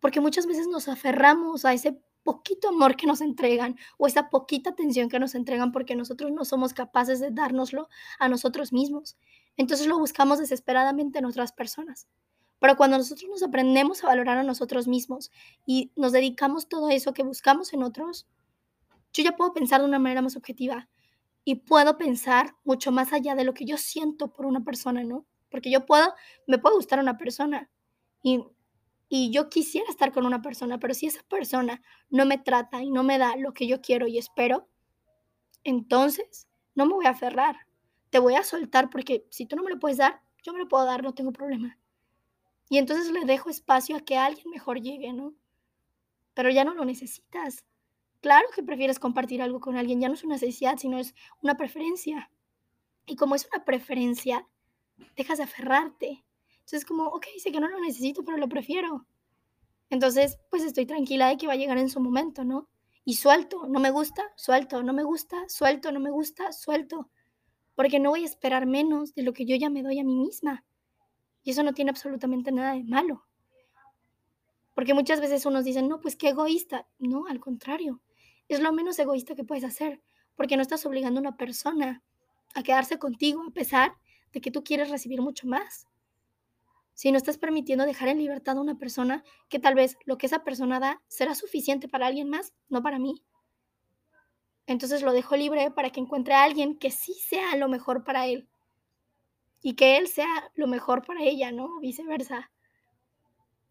Porque 0.00 0.20
muchas 0.20 0.46
veces 0.46 0.66
nos 0.66 0.88
aferramos 0.88 1.64
a 1.64 1.72
ese 1.72 2.00
poquito 2.22 2.68
amor 2.68 2.96
que 2.96 3.06
nos 3.06 3.20
entregan 3.20 3.76
o 3.98 4.06
esa 4.06 4.30
poquita 4.30 4.70
atención 4.70 5.08
que 5.08 5.18
nos 5.18 5.34
entregan 5.34 5.72
porque 5.72 5.96
nosotros 5.96 6.32
no 6.32 6.44
somos 6.44 6.72
capaces 6.72 7.20
de 7.20 7.30
dárnoslo 7.30 7.88
a 8.18 8.28
nosotros 8.28 8.72
mismos. 8.72 9.16
Entonces 9.56 9.86
lo 9.86 9.98
buscamos 9.98 10.38
desesperadamente 10.38 11.18
en 11.18 11.26
otras 11.26 11.52
personas. 11.52 12.08
Pero 12.58 12.76
cuando 12.76 12.96
nosotros 12.96 13.28
nos 13.28 13.42
aprendemos 13.42 14.04
a 14.04 14.06
valorar 14.06 14.38
a 14.38 14.44
nosotros 14.44 14.86
mismos 14.86 15.32
y 15.66 15.90
nos 15.96 16.12
dedicamos 16.12 16.68
todo 16.68 16.90
eso 16.90 17.12
que 17.12 17.24
buscamos 17.24 17.72
en 17.72 17.82
otros, 17.82 18.28
yo 19.12 19.24
ya 19.24 19.36
puedo 19.36 19.52
pensar 19.52 19.80
de 19.80 19.88
una 19.88 19.98
manera 19.98 20.22
más 20.22 20.36
objetiva 20.36 20.88
y 21.44 21.56
puedo 21.56 21.98
pensar 21.98 22.54
mucho 22.64 22.92
más 22.92 23.12
allá 23.12 23.34
de 23.34 23.44
lo 23.44 23.52
que 23.52 23.64
yo 23.64 23.76
siento 23.76 24.32
por 24.32 24.46
una 24.46 24.62
persona, 24.62 25.02
¿no? 25.02 25.26
Porque 25.52 25.70
yo 25.70 25.86
puedo, 25.86 26.12
me 26.48 26.58
puede 26.58 26.74
gustar 26.74 26.98
una 26.98 27.16
persona 27.16 27.70
y 28.22 28.42
y 29.14 29.30
yo 29.30 29.50
quisiera 29.50 29.90
estar 29.90 30.10
con 30.10 30.24
una 30.24 30.40
persona, 30.40 30.78
pero 30.78 30.94
si 30.94 31.04
esa 31.04 31.22
persona 31.24 31.82
no 32.08 32.24
me 32.24 32.38
trata 32.38 32.82
y 32.82 32.90
no 32.90 33.02
me 33.02 33.18
da 33.18 33.36
lo 33.36 33.52
que 33.52 33.66
yo 33.66 33.82
quiero 33.82 34.06
y 34.06 34.16
espero, 34.16 34.70
entonces 35.64 36.48
no 36.74 36.86
me 36.86 36.94
voy 36.94 37.04
a 37.04 37.10
aferrar. 37.10 37.66
Te 38.08 38.18
voy 38.18 38.36
a 38.36 38.42
soltar 38.42 38.88
porque 38.88 39.26
si 39.28 39.44
tú 39.44 39.54
no 39.54 39.64
me 39.64 39.70
lo 39.70 39.78
puedes 39.78 39.98
dar, 39.98 40.22
yo 40.42 40.54
me 40.54 40.60
lo 40.60 40.66
puedo 40.66 40.86
dar, 40.86 41.02
no 41.02 41.12
tengo 41.12 41.30
problema. 41.30 41.78
Y 42.70 42.78
entonces 42.78 43.12
le 43.12 43.26
dejo 43.26 43.50
espacio 43.50 43.96
a 43.96 44.00
que 44.00 44.16
alguien 44.16 44.48
mejor 44.48 44.80
llegue, 44.80 45.12
¿no? 45.12 45.34
Pero 46.32 46.48
ya 46.48 46.64
no 46.64 46.72
lo 46.72 46.86
necesitas. 46.86 47.66
Claro 48.22 48.48
que 48.54 48.62
prefieres 48.62 48.98
compartir 48.98 49.42
algo 49.42 49.60
con 49.60 49.76
alguien, 49.76 50.00
ya 50.00 50.08
no 50.08 50.14
es 50.14 50.24
una 50.24 50.36
necesidad, 50.36 50.78
sino 50.78 50.98
es 50.98 51.14
una 51.42 51.58
preferencia. 51.58 52.30
Y 53.04 53.16
como 53.16 53.34
es 53.34 53.46
una 53.52 53.62
preferencia, 53.66 54.48
dejas 55.16 55.38
de 55.38 55.44
aferrarte. 55.44 56.24
Entonces, 56.52 56.84
como, 56.84 57.06
ok, 57.06 57.26
sé 57.38 57.52
que 57.52 57.60
no 57.60 57.68
lo 57.68 57.80
necesito, 57.80 58.24
pero 58.24 58.38
lo 58.38 58.48
prefiero. 58.48 59.06
Entonces, 59.90 60.38
pues 60.50 60.62
estoy 60.62 60.86
tranquila 60.86 61.28
de 61.28 61.36
que 61.36 61.46
va 61.46 61.52
a 61.52 61.56
llegar 61.56 61.76
en 61.78 61.90
su 61.90 62.00
momento, 62.00 62.44
¿no? 62.44 62.68
Y 63.04 63.14
suelto, 63.14 63.66
no 63.68 63.80
me 63.80 63.90
gusta, 63.90 64.22
suelto, 64.36 64.82
no 64.82 64.92
me 64.92 65.02
gusta, 65.02 65.48
suelto, 65.48 65.90
no 65.92 66.00
me 66.00 66.10
gusta, 66.10 66.52
suelto. 66.52 67.10
Porque 67.74 67.98
no 67.98 68.10
voy 68.10 68.22
a 68.22 68.26
esperar 68.26 68.64
menos 68.64 69.14
de 69.14 69.22
lo 69.22 69.32
que 69.32 69.44
yo 69.44 69.56
ya 69.56 69.70
me 69.70 69.82
doy 69.82 69.98
a 69.98 70.04
mí 70.04 70.14
misma. 70.16 70.64
Y 71.42 71.50
eso 71.50 71.62
no 71.62 71.74
tiene 71.74 71.90
absolutamente 71.90 72.52
nada 72.52 72.74
de 72.74 72.84
malo. 72.84 73.26
Porque 74.74 74.94
muchas 74.94 75.20
veces 75.20 75.44
unos 75.44 75.64
dicen, 75.64 75.88
no, 75.88 76.00
pues 76.00 76.16
qué 76.16 76.30
egoísta. 76.30 76.86
No, 76.98 77.26
al 77.26 77.40
contrario. 77.40 78.00
Es 78.48 78.60
lo 78.60 78.72
menos 78.72 78.98
egoísta 78.98 79.34
que 79.34 79.44
puedes 79.44 79.64
hacer. 79.64 80.00
Porque 80.36 80.56
no 80.56 80.62
estás 80.62 80.86
obligando 80.86 81.18
a 81.18 81.22
una 81.22 81.36
persona 81.36 82.02
a 82.54 82.62
quedarse 82.62 82.98
contigo 82.98 83.42
a 83.46 83.52
pesar 83.52 83.96
de 84.32 84.40
que 84.40 84.50
tú 84.50 84.64
quieres 84.64 84.90
recibir 84.90 85.20
mucho 85.20 85.46
más 85.46 85.88
si 86.94 87.10
no 87.10 87.16
estás 87.16 87.38
permitiendo 87.38 87.84
dejar 87.84 88.08
en 88.08 88.18
libertad 88.18 88.58
a 88.58 88.60
una 88.60 88.78
persona 88.78 89.24
que 89.48 89.58
tal 89.58 89.74
vez 89.74 89.96
lo 90.04 90.18
que 90.18 90.26
esa 90.26 90.44
persona 90.44 90.78
da 90.78 91.02
será 91.08 91.34
suficiente 91.34 91.88
para 91.88 92.06
alguien 92.06 92.28
más, 92.28 92.52
no 92.68 92.82
para 92.82 92.98
mí. 92.98 93.22
Entonces 94.66 95.02
lo 95.02 95.12
dejo 95.12 95.36
libre 95.36 95.70
para 95.70 95.90
que 95.90 96.00
encuentre 96.00 96.34
a 96.34 96.44
alguien 96.44 96.78
que 96.78 96.90
sí 96.90 97.14
sea 97.14 97.56
lo 97.56 97.68
mejor 97.68 98.04
para 98.04 98.26
él 98.26 98.48
y 99.62 99.74
que 99.74 99.96
él 99.96 100.08
sea 100.08 100.52
lo 100.54 100.66
mejor 100.66 101.04
para 101.04 101.22
ella, 101.22 101.50
¿no? 101.50 101.80
Viceversa. 101.80 102.50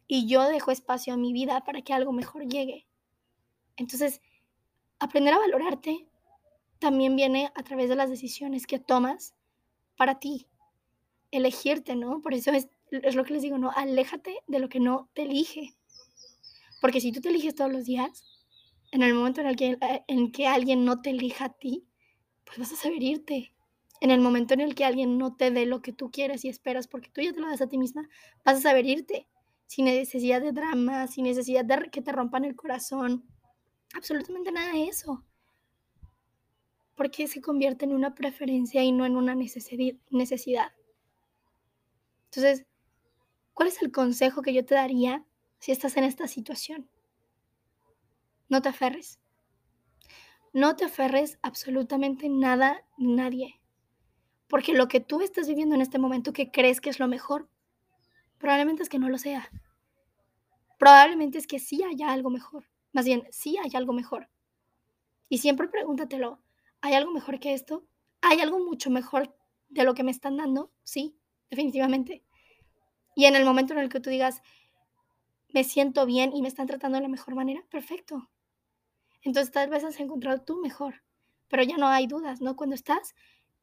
Y 0.07 0.27
yo 0.27 0.47
dejo 0.49 0.71
espacio 0.71 1.13
a 1.13 1.17
mi 1.17 1.31
vida 1.31 1.63
para 1.63 1.81
que 1.81 1.93
algo 1.93 2.11
mejor 2.11 2.45
llegue. 2.45 2.87
Entonces, 3.77 4.21
aprender 4.99 5.33
a 5.33 5.39
valorarte 5.39 6.07
también 6.79 7.15
viene 7.15 7.51
a 7.55 7.63
través 7.63 7.87
de 7.87 7.95
las 7.95 8.09
decisiones 8.09 8.67
que 8.67 8.79
tomas 8.79 9.35
para 9.95 10.19
ti. 10.19 10.50
Elegirte, 11.31 11.95
¿no? 11.95 12.21
Por 12.21 12.33
eso 12.33 12.51
es 12.51 12.67
es 12.91 13.15
lo 13.15 13.23
que 13.23 13.33
les 13.33 13.41
digo, 13.41 13.57
no, 13.57 13.71
aléjate 13.71 14.37
de 14.47 14.59
lo 14.59 14.69
que 14.69 14.79
no 14.79 15.09
te 15.13 15.23
elige. 15.23 15.73
Porque 16.81 16.99
si 16.99 17.11
tú 17.11 17.21
te 17.21 17.29
eliges 17.29 17.55
todos 17.55 17.71
los 17.71 17.85
días, 17.85 18.23
en 18.91 19.01
el 19.01 19.13
momento 19.13 19.39
en 19.41 19.47
el 19.47 19.55
que, 19.55 19.77
eh, 19.81 20.31
que 20.33 20.47
alguien 20.47 20.83
no 20.83 21.01
te 21.01 21.11
elija 21.11 21.45
a 21.45 21.53
ti, 21.53 21.87
pues 22.45 22.59
vas 22.59 22.73
a 22.73 22.75
saber 22.75 23.01
irte. 23.01 23.53
En 24.01 24.11
el 24.11 24.19
momento 24.19 24.53
en 24.53 24.61
el 24.61 24.75
que 24.75 24.83
alguien 24.83 25.17
no 25.17 25.35
te 25.35 25.51
dé 25.51 25.65
lo 25.65 25.81
que 25.81 25.93
tú 25.93 26.11
quieres 26.11 26.43
y 26.43 26.49
esperas, 26.49 26.87
porque 26.87 27.09
tú 27.13 27.21
ya 27.21 27.31
te 27.31 27.39
lo 27.39 27.47
das 27.47 27.61
a 27.61 27.67
ti 27.67 27.77
misma, 27.77 28.09
vas 28.43 28.57
a 28.57 28.61
saber 28.61 28.85
irte. 28.85 29.27
Sin 29.67 29.85
necesidad 29.85 30.41
de 30.41 30.51
drama, 30.51 31.07
sin 31.07 31.23
necesidad 31.23 31.63
de 31.63 31.89
que 31.91 32.01
te 32.01 32.11
rompan 32.11 32.43
el 32.43 32.57
corazón. 32.57 33.23
Absolutamente 33.93 34.51
nada 34.51 34.73
de 34.73 34.87
eso. 34.87 35.23
Porque 36.95 37.27
se 37.27 37.41
convierte 37.41 37.85
en 37.85 37.93
una 37.93 38.15
preferencia 38.15 38.83
y 38.83 38.91
no 38.91 39.05
en 39.05 39.15
una 39.15 39.33
necesidad. 39.33 40.71
Entonces, 42.33 42.65
¿Cuál 43.53 43.69
es 43.69 43.81
el 43.81 43.91
consejo 43.91 44.41
que 44.41 44.53
yo 44.53 44.65
te 44.65 44.75
daría 44.75 45.23
si 45.59 45.71
estás 45.71 45.97
en 45.97 46.03
esta 46.03 46.27
situación? 46.27 46.89
No 48.49 48.61
te 48.61 48.69
aferres. 48.69 49.19
No 50.53 50.75
te 50.75 50.85
aferres 50.85 51.37
absolutamente 51.41 52.27
nada 52.27 52.83
nadie. 52.97 53.61
Porque 54.47 54.73
lo 54.73 54.87
que 54.87 54.99
tú 54.99 55.21
estás 55.21 55.47
viviendo 55.47 55.75
en 55.75 55.81
este 55.81 55.99
momento 55.99 56.33
que 56.33 56.51
crees 56.51 56.81
que 56.81 56.89
es 56.89 56.99
lo 56.99 57.07
mejor, 57.07 57.49
probablemente 58.37 58.83
es 58.83 58.89
que 58.89 58.99
no 58.99 59.09
lo 59.09 59.17
sea. 59.17 59.49
Probablemente 60.79 61.37
es 61.37 61.47
que 61.47 61.59
sí 61.59 61.83
haya 61.83 62.11
algo 62.11 62.29
mejor. 62.29 62.65
Más 62.91 63.05
bien, 63.05 63.27
sí 63.29 63.57
hay 63.63 63.71
algo 63.75 63.93
mejor. 63.93 64.27
Y 65.29 65.37
siempre 65.37 65.67
pregúntatelo, 65.67 66.41
¿hay 66.81 66.95
algo 66.95 67.11
mejor 67.11 67.39
que 67.39 67.53
esto? 67.53 67.85
¿Hay 68.21 68.39
algo 68.39 68.59
mucho 68.59 68.89
mejor 68.89 69.33
de 69.69 69.83
lo 69.83 69.93
que 69.93 70.03
me 70.03 70.11
están 70.11 70.35
dando? 70.35 70.71
Sí, 70.83 71.15
definitivamente. 71.51 72.23
Y 73.15 73.25
en 73.25 73.35
el 73.35 73.45
momento 73.45 73.73
en 73.73 73.79
el 73.79 73.89
que 73.89 73.99
tú 73.99 74.09
digas, 74.09 74.41
me 75.49 75.63
siento 75.63 76.05
bien 76.05 76.33
y 76.33 76.41
me 76.41 76.47
están 76.47 76.65
tratando 76.65 76.97
de 76.97 77.03
la 77.03 77.09
mejor 77.09 77.35
manera, 77.35 77.61
perfecto. 77.69 78.29
Entonces 79.21 79.51
tal 79.51 79.69
vez 79.69 79.83
has 79.83 79.99
encontrado 79.99 80.41
tú 80.41 80.59
mejor, 80.61 81.03
pero 81.47 81.61
ya 81.63 81.77
no 81.77 81.87
hay 81.87 82.07
dudas, 82.07 82.41
¿no? 82.41 82.55
Cuando 82.55 82.73
estás 82.73 83.13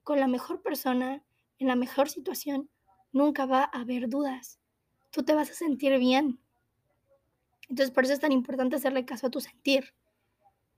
con 0.05 0.21
la 0.21 0.29
mejor 0.29 0.63
persona, 0.63 1.25
en 1.59 1.67
la 1.67 1.77
mejor 1.77 2.09
situación, 2.09 2.71
nunca 3.11 3.47
va 3.47 3.65
a 3.73 3.81
haber 3.81 4.09
dudas. 4.09 4.61
Tú 5.11 5.25
te 5.25 5.35
vas 5.35 5.51
a 5.51 5.55
sentir 5.55 5.99
bien. 5.99 6.39
Entonces 7.69 7.91
por 7.91 8.05
eso 8.05 8.13
es 8.13 8.21
tan 8.21 8.33
importante 8.33 8.77
hacerle 8.77 9.05
caso 9.05 9.27
a 9.27 9.31
tu 9.31 9.41
sentir. 9.41 9.95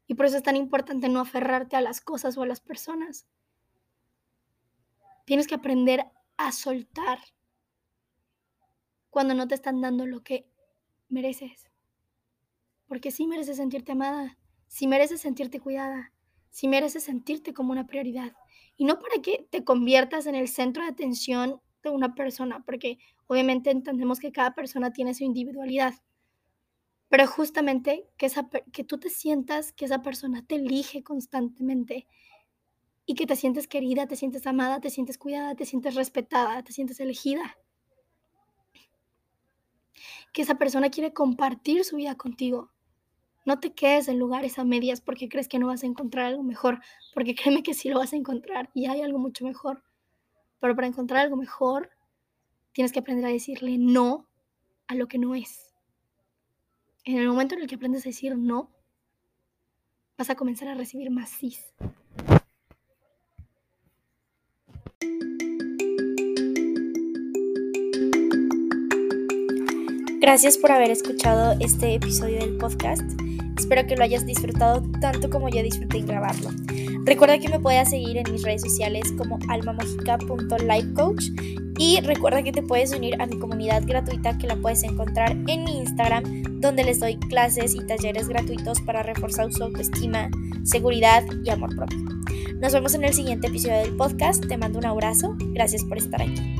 Y 0.07 0.15
por 0.15 0.27
eso 0.27 0.37
es 0.37 0.43
tan 0.43 0.57
importante 0.57 1.09
no 1.09 1.21
aferrarte 1.21 1.77
a 1.77 1.81
las 1.81 2.01
cosas 2.01 2.37
o 2.39 2.43
a 2.43 2.47
las 2.47 2.61
personas. 2.61 3.27
Tienes 5.25 5.47
que 5.47 5.55
aprender 5.55 6.07
a 6.47 6.53
soltar 6.53 7.19
cuando 9.11 9.35
no 9.35 9.49
te 9.49 9.55
están 9.55 9.81
dando 9.81 10.07
lo 10.07 10.23
que 10.23 10.47
mereces. 11.09 11.71
Porque 12.87 13.11
sí 13.11 13.27
mereces 13.27 13.59
sentirte 13.59 13.93
amada, 13.93 14.39
sí 14.67 14.87
mereces 14.87 15.21
sentirte 15.21 15.61
cuidada, 15.61 16.13
sí 16.51 16.69
mereces 16.69 17.05
sentirte 17.05 17.53
como 17.53 17.73
una 17.73 17.87
prioridad. 17.87 18.33
Y 18.77 18.85
no 18.85 18.99
para 18.99 19.21
que 19.23 19.47
te 19.51 19.65
conviertas 19.65 20.27
en 20.27 20.35
el 20.35 20.49
centro 20.49 20.83
de 20.83 20.91
atención 20.91 21.61
de 21.83 21.91
una 21.91 22.15
persona, 22.15 22.63
porque 22.65 22.99
obviamente 23.27 23.71
entendemos 23.71 24.21
que 24.21 24.33
cada 24.33 24.55
persona 24.55 24.93
tiene 24.93 25.15
su 25.15 25.25
individualidad. 25.25 25.95
Pero 27.09 27.27
justamente 27.27 28.07
que, 28.17 28.27
esa, 28.27 28.49
que 28.73 28.85
tú 28.85 28.99
te 28.99 29.11
sientas 29.11 29.73
que 29.73 29.85
esa 29.85 30.03
persona 30.03 30.45
te 30.47 30.55
elige 30.57 31.03
constantemente 31.03 32.07
y 33.11 33.15
que 33.15 33.27
te 33.27 33.35
sientes 33.35 33.67
querida, 33.67 34.07
te 34.07 34.15
sientes 34.15 34.47
amada, 34.47 34.79
te 34.79 34.89
sientes 34.89 35.19
cuidada, 35.19 35.57
te 35.57 35.65
sientes 35.65 35.97
respetada, 35.97 36.63
te 36.63 36.73
sientes 36.73 37.01
elegida 37.01 37.57
que 40.33 40.43
esa 40.43 40.55
persona 40.55 40.91
quiere 40.91 41.13
compartir 41.13 41.85
su 41.85 41.97
vida 41.97 42.15
contigo. 42.15 42.71
No 43.45 43.59
te 43.59 43.73
quedes 43.73 44.07
en 44.07 44.21
lugares 44.21 44.61
a 44.61 44.65
medias 44.65 45.01
porque 45.01 45.29
crees 45.29 45.49
que 45.49 45.59
no 45.59 45.67
vas 45.67 45.83
a 45.83 45.87
encontrar 45.87 46.27
algo 46.27 46.45
mejor, 46.45 46.79
porque 47.13 47.35
créeme 47.35 47.65
que 47.65 47.75
sí 47.75 47.89
lo 47.89 47.99
vas 47.99 48.13
a 48.13 48.17
encontrar 48.17 48.71
y 48.75 48.87
hay 48.87 49.03
algo 49.03 49.19
mucho 49.19 49.45
mejor. 49.45 49.83
Pero 50.61 50.77
para 50.77 50.87
encontrar 50.87 51.23
algo 51.25 51.35
mejor, 51.35 51.91
tienes 52.71 52.93
que 52.93 53.01
aprender 53.01 53.27
a 53.27 53.31
decirle 53.31 53.77
no 53.77 54.29
a 54.87 54.95
lo 54.95 55.09
que 55.09 55.19
no 55.19 55.35
es. 55.35 55.75
En 57.03 57.19
el 57.19 57.27
momento 57.27 57.57
en 57.57 57.63
el 57.63 57.67
que 57.67 57.75
aprendes 57.75 58.07
a 58.07 58.11
decir 58.11 58.39
no, 58.39 58.71
vas 60.17 60.31
a 60.31 60.37
comenzar 60.37 60.69
a 60.69 60.75
recibir 60.75 61.11
más 61.11 61.29
sí. 61.31 61.57
Gracias 70.21 70.59
por 70.59 70.71
haber 70.71 70.91
escuchado 70.91 71.57
este 71.61 71.95
episodio 71.95 72.41
del 72.41 72.59
podcast. 72.59 73.01
Espero 73.59 73.87
que 73.87 73.97
lo 73.97 74.05
hayas 74.05 74.27
disfrutado 74.27 74.83
tanto 75.01 75.31
como 75.31 75.49
yo 75.49 75.63
disfruté 75.63 75.97
en 75.97 76.07
grabarlo. 76.07 76.51
Recuerda 77.07 77.39
que 77.39 77.49
me 77.49 77.59
puedes 77.59 77.89
seguir 77.89 78.19
en 78.19 78.31
mis 78.31 78.43
redes 78.43 78.61
sociales 78.61 79.15
como 79.17 79.39
almamojica.lifecoach 79.49 81.25
y 81.79 82.01
recuerda 82.03 82.43
que 82.43 82.53
te 82.53 82.63
puedes 82.63 82.93
unir 82.93 83.19
a 83.19 83.25
mi 83.25 83.39
comunidad 83.39 83.83
gratuita 83.87 84.37
que 84.37 84.47
la 84.47 84.57
puedes 84.57 84.83
encontrar 84.83 85.31
en 85.31 85.65
mi 85.65 85.79
Instagram 85.79 86.61
donde 86.61 86.85
les 86.85 87.01
doy 87.01 87.17
clases 87.17 87.75
y 87.75 87.87
talleres 87.87 88.29
gratuitos 88.29 88.83
para 88.83 89.03
reforzar 89.03 89.51
su 89.51 89.65
autoestima, 89.65 90.29
seguridad 90.65 91.25
y 91.43 91.49
amor 91.49 91.75
propio. 91.75 91.99
Nos 92.61 92.75
vemos 92.75 92.93
en 92.93 93.05
el 93.05 93.15
siguiente 93.15 93.47
episodio 93.47 93.79
del 93.79 93.97
podcast. 93.97 94.47
Te 94.47 94.59
mando 94.59 94.79
un 94.81 94.85
abrazo. 94.85 95.35
Gracias 95.55 95.83
por 95.83 95.97
estar 95.97 96.21
aquí. 96.21 96.60